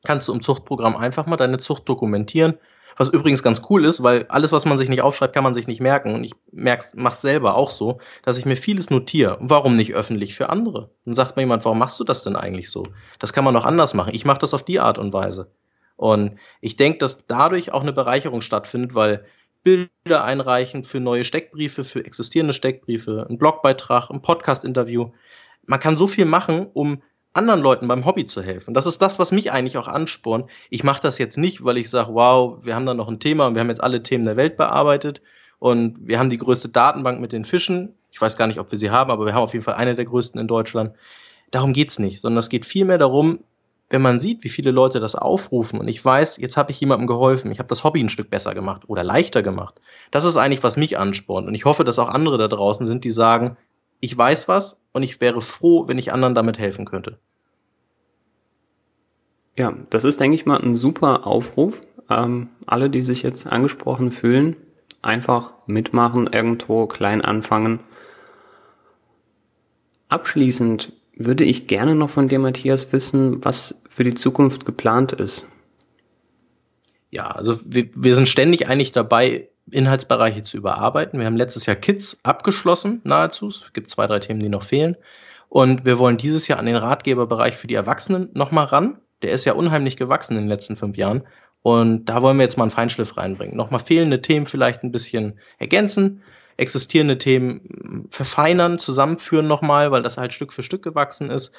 kannst 0.05 0.29
du 0.29 0.33
im 0.33 0.43
Zuchtprogramm 0.43 0.97
einfach 0.97 1.27
mal 1.27 1.37
deine 1.37 1.59
Zucht 1.59 1.89
dokumentieren 1.89 2.55
was 2.99 3.09
übrigens 3.09 3.43
ganz 3.43 3.63
cool 3.71 3.85
ist, 3.85 4.03
weil 4.03 4.27
alles, 4.29 4.53
was 4.53 4.65
man 4.65 4.77
sich 4.77 4.89
nicht 4.89 5.03
aufschreibt, 5.03 5.33
kann 5.35 5.45
man 5.45 5.55
sich 5.55 5.69
nicht 5.69 5.81
merken. 5.81 6.15
Und 6.15 6.25
ich 6.25 6.33
merk's, 6.51 6.93
mach's 6.95 7.21
selber 7.21 7.55
auch 7.55 7.71
so, 7.71 8.01
dass 8.25 8.39
ich 8.39 8.45
mir 8.45 8.57
vieles 8.57 8.91
notiere. 8.91 9.39
Warum 9.41 9.77
nicht 9.77 9.95
öffentlich 9.95 10.35
für 10.35 10.51
andere? 10.51 10.91
Dann 11.05 11.15
sagt 11.15 11.37
mir 11.37 11.43
jemand, 11.43 11.65
warum 11.65 11.79
machst 11.79 11.99
du 12.01 12.05
das 12.05 12.25
denn 12.25 12.37
eigentlich 12.37 12.71
so? 12.71 12.83
Das 13.21 13.33
kann 13.33 13.45
man 13.45 13.55
doch 13.55 13.65
anders 13.65 13.95
machen. 13.95 14.15
Ich 14.15 14.25
mache 14.25 14.41
das 14.41 14.53
auf 14.53 14.65
die 14.65 14.81
Art 14.81 14.99
und 14.99 15.13
Weise. 15.13 15.53
Und 15.97 16.39
ich 16.61 16.77
denke, 16.77 16.99
dass 16.99 17.27
dadurch 17.27 17.73
auch 17.73 17.83
eine 17.83 17.93
Bereicherung 17.93 18.41
stattfindet, 18.41 18.95
weil 18.95 19.25
Bilder 19.63 20.25
einreichen 20.25 20.85
für 20.85 21.01
neue 21.01 21.25
Steckbriefe, 21.25 21.85
für 21.85 22.05
existierende 22.05 22.53
Steckbriefe, 22.53 23.27
ein 23.29 23.39
Blogbeitrag, 23.39 24.11
ein 24.11 24.23
Podcast-Interview. 24.23 25.11
Man 25.67 25.81
kann 25.81 25.99
so 25.99 26.07
viel 26.07 26.25
machen, 26.25 26.67
um 26.73 27.03
anderen 27.33 27.61
Leuten 27.61 27.89
beim 27.89 28.05
Hobby 28.05 28.27
zu 28.27 28.43
helfen. 28.43 28.75
Das 28.75 28.87
ist 28.87 29.01
das, 29.01 29.19
was 29.19 29.33
mich 29.33 29.53
eigentlich 29.53 29.79
auch 29.79 29.89
anspornt. 29.89 30.47
Ich 30.71 30.85
mache 30.85 31.03
das 31.03 31.19
jetzt 31.19 31.39
nicht, 31.39 31.65
weil 31.65 31.79
ich 31.79 31.91
sage, 31.91 32.15
wow, 32.15 32.59
wir 32.63 32.75
haben 32.75 32.87
da 32.87 32.95
noch 32.95 33.09
ein 33.09 33.21
Thema 33.21 33.47
und 33.47 33.55
wir 33.55 33.61
haben 33.61 33.69
jetzt 33.69 33.83
alle 33.83 34.03
Themen 34.03 34.25
der 34.25 34.37
Welt 34.37 34.57
bearbeitet 34.57 35.23
und 35.59 35.99
wir 36.07 36.19
haben 36.19 36.31
die 36.31 36.39
größte 36.39 36.69
Datenbank 36.69 37.21
mit 37.21 37.33
den 37.33 37.45
Fischen. 37.45 37.95
Ich 38.11 38.21
weiß 38.21 38.37
gar 38.37 38.47
nicht, 38.47 38.59
ob 38.59 38.71
wir 38.71 38.79
sie 38.79 38.91
haben, 38.91 39.11
aber 39.11 39.27
wir 39.27 39.35
haben 39.35 39.43
auf 39.43 39.53
jeden 39.53 39.65
Fall 39.65 39.75
eine 39.75 39.95
der 39.95 40.05
größten 40.05 40.41
in 40.41 40.49
Deutschland. 40.49 40.95
Darum 41.51 41.73
geht's 41.73 41.99
nicht, 41.99 42.21
sondern 42.21 42.39
es 42.39 42.49
geht 42.49 42.67
vielmehr 42.67 42.99
darum, 42.99 43.41
wenn 43.91 44.03
man 44.03 44.21
sieht, 44.21 44.45
wie 44.45 44.51
viele 44.51 44.71
Leute 44.71 45.01
das 45.01 45.15
aufrufen 45.15 45.81
und 45.81 45.89
ich 45.89 46.05
weiß, 46.05 46.37
jetzt 46.37 46.59
habe 46.59 46.71
ich 46.73 46.81
jemandem 46.81 47.07
geholfen, 47.07 47.51
ich 47.51 47.59
habe 47.59 47.69
das 47.69 47.85
Hobby 47.85 48.03
ein 48.03 48.11
Stück 48.11 48.29
besser 48.29 48.55
gemacht 48.55 48.83
oder 48.87 49.03
leichter 49.03 49.43
gemacht. 49.43 49.81
Das 50.11 50.27
ist 50.27 50.37
eigentlich, 50.37 50.63
was 50.63 50.77
mich 50.77 50.99
anspornt 50.99 51.49
und 51.49 51.55
ich 51.55 51.65
hoffe, 51.65 51.85
dass 51.85 51.99
auch 51.99 52.09
andere 52.09 52.37
da 52.37 52.49
draußen 52.49 52.87
sind, 52.87 53.05
die 53.05 53.11
sagen, 53.11 53.57
ich 54.01 54.17
weiß 54.17 54.49
was 54.49 54.81
und 54.93 55.03
ich 55.03 55.21
wäre 55.21 55.41
froh, 55.41 55.89
wenn 55.89 55.99
ich 55.99 56.13
anderen 56.13 56.35
damit 56.35 56.59
helfen 56.59 56.85
könnte. 56.85 57.19
Ja, 59.57 59.75
das 59.91 60.05
ist, 60.05 60.21
denke 60.21 60.37
ich 60.37 60.47
mal, 60.47 60.61
ein 60.61 60.77
super 60.77 61.27
Aufruf. 61.27 61.81
Ähm, 62.09 62.49
alle, 62.65 62.89
die 62.91 63.03
sich 63.03 63.23
jetzt 63.23 63.47
angesprochen 63.47 64.13
fühlen, 64.13 64.57
einfach 65.03 65.53
mitmachen, 65.67 66.29
irgendwo 66.33 66.87
klein 66.87 67.21
anfangen. 67.23 67.81
Abschließend 70.09 70.93
würde 71.15 71.45
ich 71.45 71.67
gerne 71.67 71.95
noch 71.95 72.09
von 72.09 72.29
dir, 72.29 72.41
Matthias, 72.41 72.93
wissen, 72.93 73.45
was 73.45 73.83
für 73.89 74.05
die 74.05 74.15
Zukunft 74.15 74.65
geplant 74.65 75.13
ist. 75.13 75.47
Ja, 77.11 77.31
also 77.31 77.59
wir, 77.65 77.89
wir 77.95 78.15
sind 78.15 78.29
ständig 78.29 78.69
eigentlich 78.69 78.93
dabei, 78.93 79.49
Inhaltsbereiche 79.71 80.43
zu 80.43 80.57
überarbeiten. 80.57 81.19
Wir 81.19 81.27
haben 81.27 81.37
letztes 81.37 81.67
Jahr 81.67 81.77
Kids 81.77 82.21
abgeschlossen, 82.23 83.01
nahezu. 83.05 83.49
Es 83.49 83.73
gibt 83.73 83.91
zwei, 83.91 84.07
drei 84.07 84.19
Themen, 84.19 84.41
die 84.41 84.49
noch 84.49 84.63
fehlen. 84.63 84.97
Und 85.49 85.87
wir 85.87 85.99
wollen 85.99 86.19
dieses 86.19 86.49
Jahr 86.49 86.59
an 86.59 86.67
den 86.67 86.77
Ratgeberbereich 86.77 87.57
für 87.57 87.67
die 87.67 87.75
Erwachsenen 87.75 88.31
nochmal 88.35 88.67
ran 88.67 89.01
der 89.23 89.33
ist 89.33 89.45
ja 89.45 89.55
unheimlich 89.55 89.97
gewachsen 89.97 90.35
in 90.35 90.45
den 90.45 90.49
letzten 90.49 90.77
fünf 90.77 90.97
Jahren. 90.97 91.23
Und 91.63 92.07
da 92.07 92.23
wollen 92.23 92.37
wir 92.37 92.45
jetzt 92.45 92.57
mal 92.57 92.65
einen 92.65 92.71
Feinschliff 92.71 93.17
reinbringen. 93.17 93.57
Nochmal 93.57 93.81
fehlende 93.81 94.23
Themen 94.23 94.47
vielleicht 94.47 94.83
ein 94.85 94.93
bisschen 94.93 95.39
ergänzen, 95.59 96.23
existierende 96.57 97.19
Themen 97.19 98.07
verfeinern, 98.11 98.79
zusammenführen 98.79 99.49
nochmal, 99.49 99.91
weil 99.91 100.03
das 100.03 100.17
halt 100.17 100.33
Stück 100.33 100.53
für 100.53 100.63
Stück 100.63 100.83
gewachsen 100.83 101.31
ist. 101.31 101.53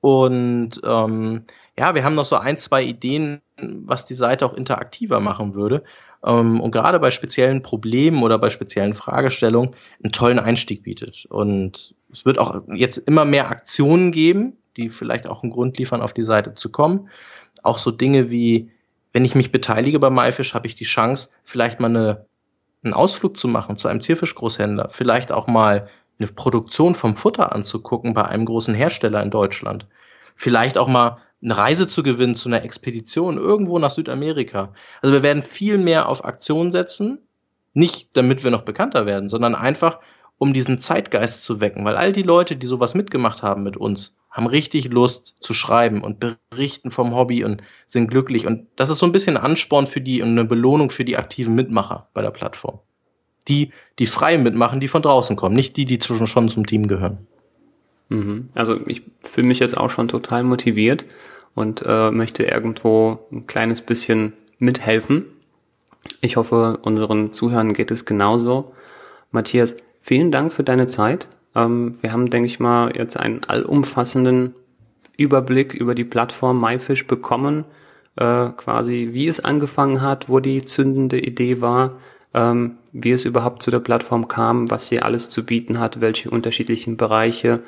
Und 0.00 0.80
ähm, 0.84 1.44
ja, 1.78 1.94
wir 1.94 2.04
haben 2.04 2.14
noch 2.14 2.24
so 2.24 2.36
ein, 2.36 2.58
zwei 2.58 2.82
Ideen, 2.82 3.40
was 3.56 4.04
die 4.04 4.14
Seite 4.14 4.46
auch 4.46 4.54
interaktiver 4.54 5.20
machen 5.20 5.54
würde. 5.54 5.84
Ähm, 6.24 6.60
und 6.60 6.70
gerade 6.70 6.98
bei 7.00 7.10
speziellen 7.10 7.62
Problemen 7.62 8.22
oder 8.22 8.38
bei 8.38 8.48
speziellen 8.48 8.94
Fragestellungen 8.94 9.74
einen 10.02 10.12
tollen 10.12 10.38
Einstieg 10.38 10.82
bietet. 10.82 11.26
Und 11.28 11.94
es 12.12 12.24
wird 12.24 12.38
auch 12.38 12.62
jetzt 12.72 12.98
immer 12.98 13.24
mehr 13.24 13.50
Aktionen 13.50 14.12
geben, 14.12 14.56
die 14.76 14.88
vielleicht 14.88 15.26
auch 15.26 15.42
einen 15.42 15.52
Grund 15.52 15.78
liefern, 15.78 16.02
auf 16.02 16.12
die 16.12 16.24
Seite 16.24 16.54
zu 16.54 16.70
kommen. 16.70 17.08
Auch 17.62 17.78
so 17.78 17.90
Dinge 17.90 18.30
wie, 18.30 18.70
wenn 19.12 19.24
ich 19.24 19.34
mich 19.34 19.52
beteilige 19.52 19.98
bei 19.98 20.10
MyFish, 20.10 20.54
habe 20.54 20.66
ich 20.66 20.74
die 20.74 20.84
Chance, 20.84 21.28
vielleicht 21.44 21.80
mal 21.80 21.88
eine, 21.88 22.26
einen 22.82 22.94
Ausflug 22.94 23.36
zu 23.36 23.48
machen 23.48 23.76
zu 23.76 23.88
einem 23.88 24.00
Zierfischgroßhändler, 24.00 24.88
vielleicht 24.90 25.32
auch 25.32 25.46
mal 25.46 25.88
eine 26.18 26.28
Produktion 26.28 26.94
vom 26.94 27.16
Futter 27.16 27.52
anzugucken 27.52 28.14
bei 28.14 28.24
einem 28.24 28.44
großen 28.44 28.74
Hersteller 28.74 29.22
in 29.22 29.30
Deutschland. 29.30 29.86
Vielleicht 30.34 30.78
auch 30.78 30.88
mal 30.88 31.18
eine 31.42 31.56
Reise 31.56 31.86
zu 31.86 32.02
gewinnen 32.02 32.34
zu 32.34 32.48
einer 32.48 32.64
Expedition 32.64 33.36
irgendwo 33.36 33.78
nach 33.78 33.90
Südamerika. 33.90 34.74
Also 35.00 35.12
wir 35.12 35.22
werden 35.22 35.42
viel 35.42 35.78
mehr 35.78 36.08
auf 36.08 36.24
Aktion 36.24 36.70
setzen, 36.70 37.18
nicht 37.74 38.16
damit 38.16 38.44
wir 38.44 38.50
noch 38.50 38.62
bekannter 38.62 39.06
werden, 39.06 39.28
sondern 39.28 39.54
einfach, 39.54 39.98
um 40.38 40.52
diesen 40.52 40.80
Zeitgeist 40.80 41.42
zu 41.42 41.60
wecken, 41.60 41.84
weil 41.84 41.96
all 41.96 42.12
die 42.12 42.22
Leute, 42.22 42.56
die 42.56 42.66
sowas 42.66 42.94
mitgemacht 42.94 43.42
haben 43.42 43.62
mit 43.62 43.76
uns, 43.76 44.16
haben 44.30 44.46
richtig 44.46 44.86
Lust 44.86 45.36
zu 45.40 45.52
schreiben 45.52 46.02
und 46.02 46.24
berichten 46.50 46.90
vom 46.90 47.14
Hobby 47.14 47.44
und 47.44 47.62
sind 47.86 48.08
glücklich. 48.08 48.46
Und 48.46 48.66
das 48.76 48.88
ist 48.88 48.98
so 48.98 49.06
ein 49.06 49.12
bisschen 49.12 49.36
Ansporn 49.36 49.86
für 49.86 50.00
die 50.00 50.22
und 50.22 50.30
eine 50.30 50.44
Belohnung 50.44 50.90
für 50.90 51.04
die 51.04 51.18
aktiven 51.18 51.54
Mitmacher 51.54 52.08
bei 52.14 52.22
der 52.22 52.30
Plattform. 52.30 52.80
Die, 53.48 53.72
die 53.98 54.06
frei 54.06 54.38
mitmachen, 54.38 54.80
die 54.80 54.88
von 54.88 55.02
draußen 55.02 55.36
kommen, 55.36 55.56
nicht 55.56 55.76
die, 55.76 55.84
die 55.84 56.00
schon 56.00 56.48
zum 56.48 56.66
Team 56.66 56.86
gehören. 56.88 57.26
Mhm. 58.12 58.50
Also 58.54 58.78
ich 58.86 59.02
fühle 59.22 59.48
mich 59.48 59.58
jetzt 59.58 59.76
auch 59.76 59.90
schon 59.90 60.08
total 60.08 60.44
motiviert 60.44 61.06
und 61.54 61.82
äh, 61.86 62.10
möchte 62.10 62.44
irgendwo 62.44 63.20
ein 63.32 63.46
kleines 63.46 63.80
bisschen 63.80 64.34
mithelfen. 64.58 65.24
Ich 66.20 66.36
hoffe, 66.36 66.78
unseren 66.82 67.32
Zuhörern 67.32 67.72
geht 67.72 67.90
es 67.90 68.04
genauso. 68.04 68.74
Matthias, 69.30 69.76
vielen 70.00 70.30
Dank 70.30 70.52
für 70.52 70.62
deine 70.62 70.86
Zeit. 70.86 71.28
Ähm, 71.54 71.96
wir 72.00 72.12
haben, 72.12 72.28
denke 72.28 72.46
ich 72.46 72.60
mal, 72.60 72.94
jetzt 72.96 73.18
einen 73.18 73.40
allumfassenden 73.44 74.54
Überblick 75.16 75.74
über 75.74 75.94
die 75.94 76.04
Plattform 76.04 76.58
MyFish 76.58 77.06
bekommen, 77.06 77.64
äh, 78.16 78.48
quasi 78.50 79.10
wie 79.12 79.28
es 79.28 79.40
angefangen 79.40 80.02
hat, 80.02 80.28
wo 80.28 80.40
die 80.40 80.64
zündende 80.64 81.18
Idee 81.18 81.60
war, 81.60 81.98
ähm, 82.34 82.76
wie 82.92 83.12
es 83.12 83.24
überhaupt 83.24 83.62
zu 83.62 83.70
der 83.70 83.80
Plattform 83.80 84.28
kam, 84.28 84.70
was 84.70 84.88
sie 84.88 85.00
alles 85.00 85.30
zu 85.30 85.46
bieten 85.46 85.78
hat, 85.78 86.00
welche 86.00 86.30
unterschiedlichen 86.30 86.96
Bereiche 86.96 87.62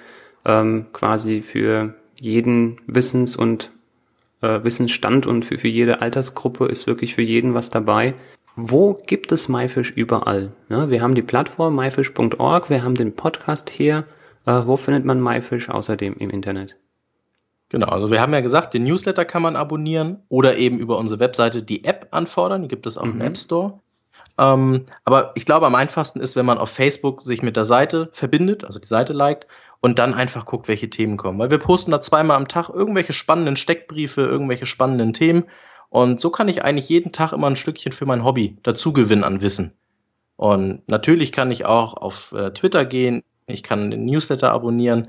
ähm, 0.44 0.86
quasi 0.92 1.40
für 1.40 1.94
jeden 2.20 2.76
Wissens- 2.86 3.36
und 3.36 3.70
äh, 4.40 4.62
Wissensstand 4.62 5.26
und 5.26 5.44
für, 5.44 5.58
für 5.58 5.68
jede 5.68 6.00
Altersgruppe 6.00 6.66
ist 6.66 6.86
wirklich 6.86 7.14
für 7.14 7.22
jeden 7.22 7.54
was 7.54 7.70
dabei. 7.70 8.14
Wo 8.56 8.94
gibt 8.94 9.32
es 9.32 9.48
MyFish 9.48 9.90
überall? 9.90 10.52
Ja, 10.68 10.88
wir 10.88 11.02
haben 11.02 11.14
die 11.14 11.22
Plattform 11.22 11.74
myfish.org, 11.74 12.70
wir 12.70 12.84
haben 12.84 12.94
den 12.94 13.16
Podcast 13.16 13.70
hier. 13.70 14.04
Äh, 14.46 14.62
wo 14.66 14.76
findet 14.76 15.04
man 15.04 15.20
MyFish 15.20 15.70
außerdem 15.70 16.16
im 16.18 16.30
Internet? 16.30 16.76
Genau, 17.70 17.88
also 17.88 18.10
wir 18.10 18.20
haben 18.20 18.32
ja 18.32 18.40
gesagt, 18.40 18.74
den 18.74 18.84
Newsletter 18.84 19.24
kann 19.24 19.42
man 19.42 19.56
abonnieren 19.56 20.22
oder 20.28 20.58
eben 20.58 20.78
über 20.78 20.98
unsere 20.98 21.18
Webseite 21.18 21.62
die 21.62 21.84
App 21.84 22.08
anfordern. 22.12 22.62
Die 22.62 22.68
gibt 22.68 22.86
es 22.86 22.96
auch 22.96 23.06
mhm. 23.06 23.12
im 23.12 23.20
App 23.22 23.36
Store. 23.36 23.80
Ähm, 24.38 24.84
aber 25.04 25.32
ich 25.34 25.46
glaube, 25.46 25.66
am 25.66 25.74
einfachsten 25.74 26.20
ist, 26.20 26.36
wenn 26.36 26.46
man 26.46 26.58
auf 26.58 26.70
Facebook 26.70 27.22
sich 27.22 27.42
mit 27.42 27.56
der 27.56 27.64
Seite 27.64 28.08
verbindet, 28.12 28.64
also 28.64 28.78
die 28.78 28.86
Seite 28.86 29.12
liked 29.12 29.46
und 29.84 29.98
dann 29.98 30.14
einfach 30.14 30.46
guckt, 30.46 30.66
welche 30.66 30.88
Themen 30.88 31.18
kommen. 31.18 31.38
Weil 31.38 31.50
wir 31.50 31.58
posten 31.58 31.90
da 31.90 32.00
zweimal 32.00 32.38
am 32.38 32.48
Tag 32.48 32.70
irgendwelche 32.70 33.12
spannenden 33.12 33.58
Steckbriefe, 33.58 34.22
irgendwelche 34.22 34.64
spannenden 34.64 35.12
Themen. 35.12 35.44
Und 35.90 36.22
so 36.22 36.30
kann 36.30 36.48
ich 36.48 36.64
eigentlich 36.64 36.88
jeden 36.88 37.12
Tag 37.12 37.34
immer 37.34 37.48
ein 37.48 37.54
Stückchen 37.54 37.92
für 37.92 38.06
mein 38.06 38.24
Hobby 38.24 38.56
dazu 38.62 38.94
gewinnen 38.94 39.24
an 39.24 39.42
Wissen. 39.42 39.74
Und 40.36 40.88
natürlich 40.88 41.32
kann 41.32 41.50
ich 41.50 41.66
auch 41.66 41.92
auf 41.98 42.32
äh, 42.32 42.50
Twitter 42.52 42.86
gehen, 42.86 43.24
ich 43.46 43.62
kann 43.62 43.90
den 43.90 44.06
Newsletter 44.06 44.52
abonnieren. 44.52 45.08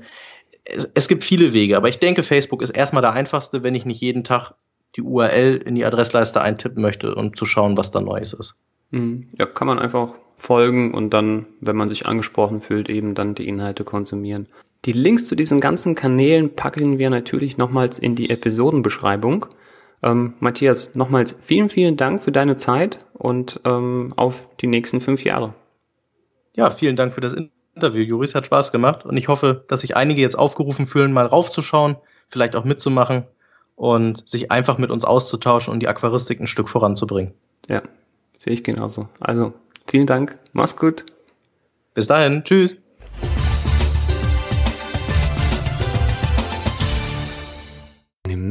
Es, 0.64 0.86
es, 0.92 1.08
gibt 1.08 1.24
viele 1.24 1.54
Wege, 1.54 1.78
aber 1.78 1.88
ich 1.88 1.98
denke, 1.98 2.22
Facebook 2.22 2.60
ist 2.60 2.68
erstmal 2.68 3.00
der 3.00 3.14
einfachste, 3.14 3.62
wenn 3.62 3.74
ich 3.74 3.86
nicht 3.86 4.02
jeden 4.02 4.24
Tag 4.24 4.52
die 4.94 5.00
URL 5.00 5.56
in 5.56 5.74
die 5.74 5.86
Adressleiste 5.86 6.42
eintippen 6.42 6.82
möchte, 6.82 7.14
um 7.14 7.34
zu 7.34 7.46
schauen, 7.46 7.78
was 7.78 7.92
da 7.92 8.02
Neues 8.02 8.34
ist. 8.34 8.56
Mhm. 8.90 9.30
Ja, 9.38 9.46
kann 9.46 9.68
man 9.68 9.78
einfach 9.78 10.16
folgen 10.38 10.92
und 10.92 11.10
dann, 11.10 11.46
wenn 11.60 11.76
man 11.76 11.88
sich 11.88 12.06
angesprochen 12.06 12.60
fühlt, 12.60 12.88
eben 12.88 13.14
dann 13.14 13.34
die 13.34 13.48
Inhalte 13.48 13.84
konsumieren. 13.84 14.48
Die 14.84 14.92
Links 14.92 15.26
zu 15.26 15.34
diesen 15.34 15.60
ganzen 15.60 15.94
Kanälen 15.94 16.54
packen 16.54 16.98
wir 16.98 17.10
natürlich 17.10 17.56
nochmals 17.56 17.98
in 17.98 18.14
die 18.14 18.30
Episodenbeschreibung. 18.30 19.46
Ähm, 20.02 20.34
Matthias, 20.38 20.94
nochmals 20.94 21.34
vielen, 21.40 21.68
vielen 21.68 21.96
Dank 21.96 22.22
für 22.22 22.32
deine 22.32 22.56
Zeit 22.56 22.98
und 23.14 23.60
ähm, 23.64 24.10
auf 24.16 24.48
die 24.60 24.68
nächsten 24.68 25.00
fünf 25.00 25.24
Jahre. 25.24 25.54
Ja, 26.54 26.70
vielen 26.70 26.96
Dank 26.96 27.14
für 27.14 27.20
das 27.20 27.34
Interview, 27.74 28.02
Juris. 28.02 28.34
Hat 28.34 28.46
Spaß 28.46 28.70
gemacht 28.70 29.04
und 29.04 29.16
ich 29.16 29.28
hoffe, 29.28 29.64
dass 29.68 29.80
sich 29.80 29.96
einige 29.96 30.20
jetzt 30.20 30.38
aufgerufen 30.38 30.86
fühlen, 30.86 31.12
mal 31.12 31.26
raufzuschauen, 31.26 31.96
vielleicht 32.28 32.54
auch 32.54 32.64
mitzumachen 32.64 33.24
und 33.74 34.28
sich 34.28 34.52
einfach 34.52 34.78
mit 34.78 34.90
uns 34.90 35.04
auszutauschen 35.04 35.72
und 35.72 35.80
die 35.80 35.88
Aquaristik 35.88 36.40
ein 36.40 36.46
Stück 36.46 36.68
voranzubringen. 36.68 37.34
Ja, 37.68 37.82
Sehe 38.38 38.52
ich 38.52 38.64
genauso. 38.64 39.08
Also, 39.20 39.54
vielen 39.86 40.06
Dank. 40.06 40.38
Mach's 40.52 40.76
gut. 40.76 41.04
Bis 41.94 42.06
dahin. 42.06 42.44
Tschüss. 42.44 42.76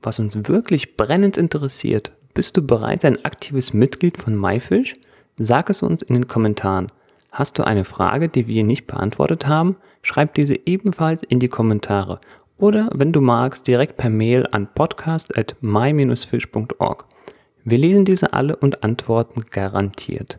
Was 0.03 0.19
uns 0.19 0.47
wirklich 0.47 0.97
brennend 0.97 1.35
interessiert, 1.35 2.11
bist 2.39 2.56
du 2.56 2.65
bereits 2.65 3.04
ein 3.04 3.25
aktives 3.25 3.73
Mitglied 3.73 4.15
von 4.15 4.34
MyFish? 4.34 4.93
Sag 5.38 5.69
es 5.69 5.84
uns 5.84 6.02
in 6.02 6.15
den 6.15 6.30
Kommentaren. 6.30 6.89
Hast 7.34 7.60
du 7.60 7.63
eine 7.65 7.84
Frage, 7.84 8.30
die 8.30 8.47
wir 8.47 8.63
nicht 8.63 8.88
beantwortet 8.88 9.45
haben? 9.45 9.75
Schreib 10.04 10.36
diese 10.36 10.58
ebenfalls 10.65 11.21
in 11.23 11.41
die 11.41 11.49
Kommentare 11.49 12.21
oder 12.58 12.89
wenn 12.93 13.12
du 13.12 13.19
magst 13.19 13.67
direkt 13.67 13.97
per 13.97 14.10
Mail 14.10 14.47
an 14.54 14.69
podcast 14.73 15.38
at 15.38 15.58
my-fish.org. 15.60 17.06
Wir 17.65 17.78
lesen 17.78 18.06
diese 18.06 18.32
alle 18.32 18.56
und 18.56 18.86
antworten 18.86 19.43
garantiert. 19.52 20.38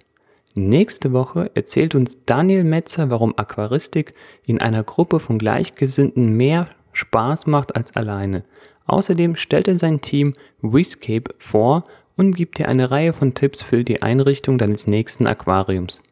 Nächste 0.54 1.12
Woche 1.12 1.50
erzählt 1.52 1.94
uns 1.94 2.24
Daniel 2.24 2.64
Metzer, 2.64 3.10
warum 3.10 3.36
Aquaristik 3.36 4.14
in 4.46 4.58
einer 4.58 4.84
Gruppe 4.84 5.20
von 5.20 5.36
Gleichgesinnten 5.36 6.34
mehr 6.34 6.66
Spaß 6.94 7.46
macht 7.46 7.76
als 7.76 7.94
alleine. 7.94 8.42
Außerdem 8.90 9.36
stellt 9.36 9.68
er 9.68 9.78
sein 9.78 10.00
Team 10.00 10.34
Rescape 10.64 11.32
vor 11.38 11.84
und 12.16 12.34
gibt 12.34 12.58
dir 12.58 12.66
eine 12.66 12.90
Reihe 12.90 13.12
von 13.12 13.34
Tipps 13.34 13.62
für 13.62 13.84
die 13.84 14.02
Einrichtung 14.02 14.58
deines 14.58 14.88
nächsten 14.88 15.28
Aquariums. 15.28 16.02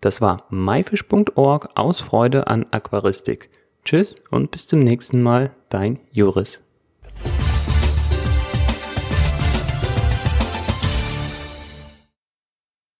Das 0.00 0.22
war 0.22 0.46
myfish.org 0.48 1.68
aus 1.74 2.00
Freude 2.00 2.46
an 2.46 2.64
Aquaristik. 2.70 3.50
Tschüss 3.84 4.14
und 4.30 4.50
bis 4.52 4.66
zum 4.66 4.80
nächsten 4.80 5.22
Mal, 5.22 5.50
dein 5.68 5.98
Juris. 6.12 6.65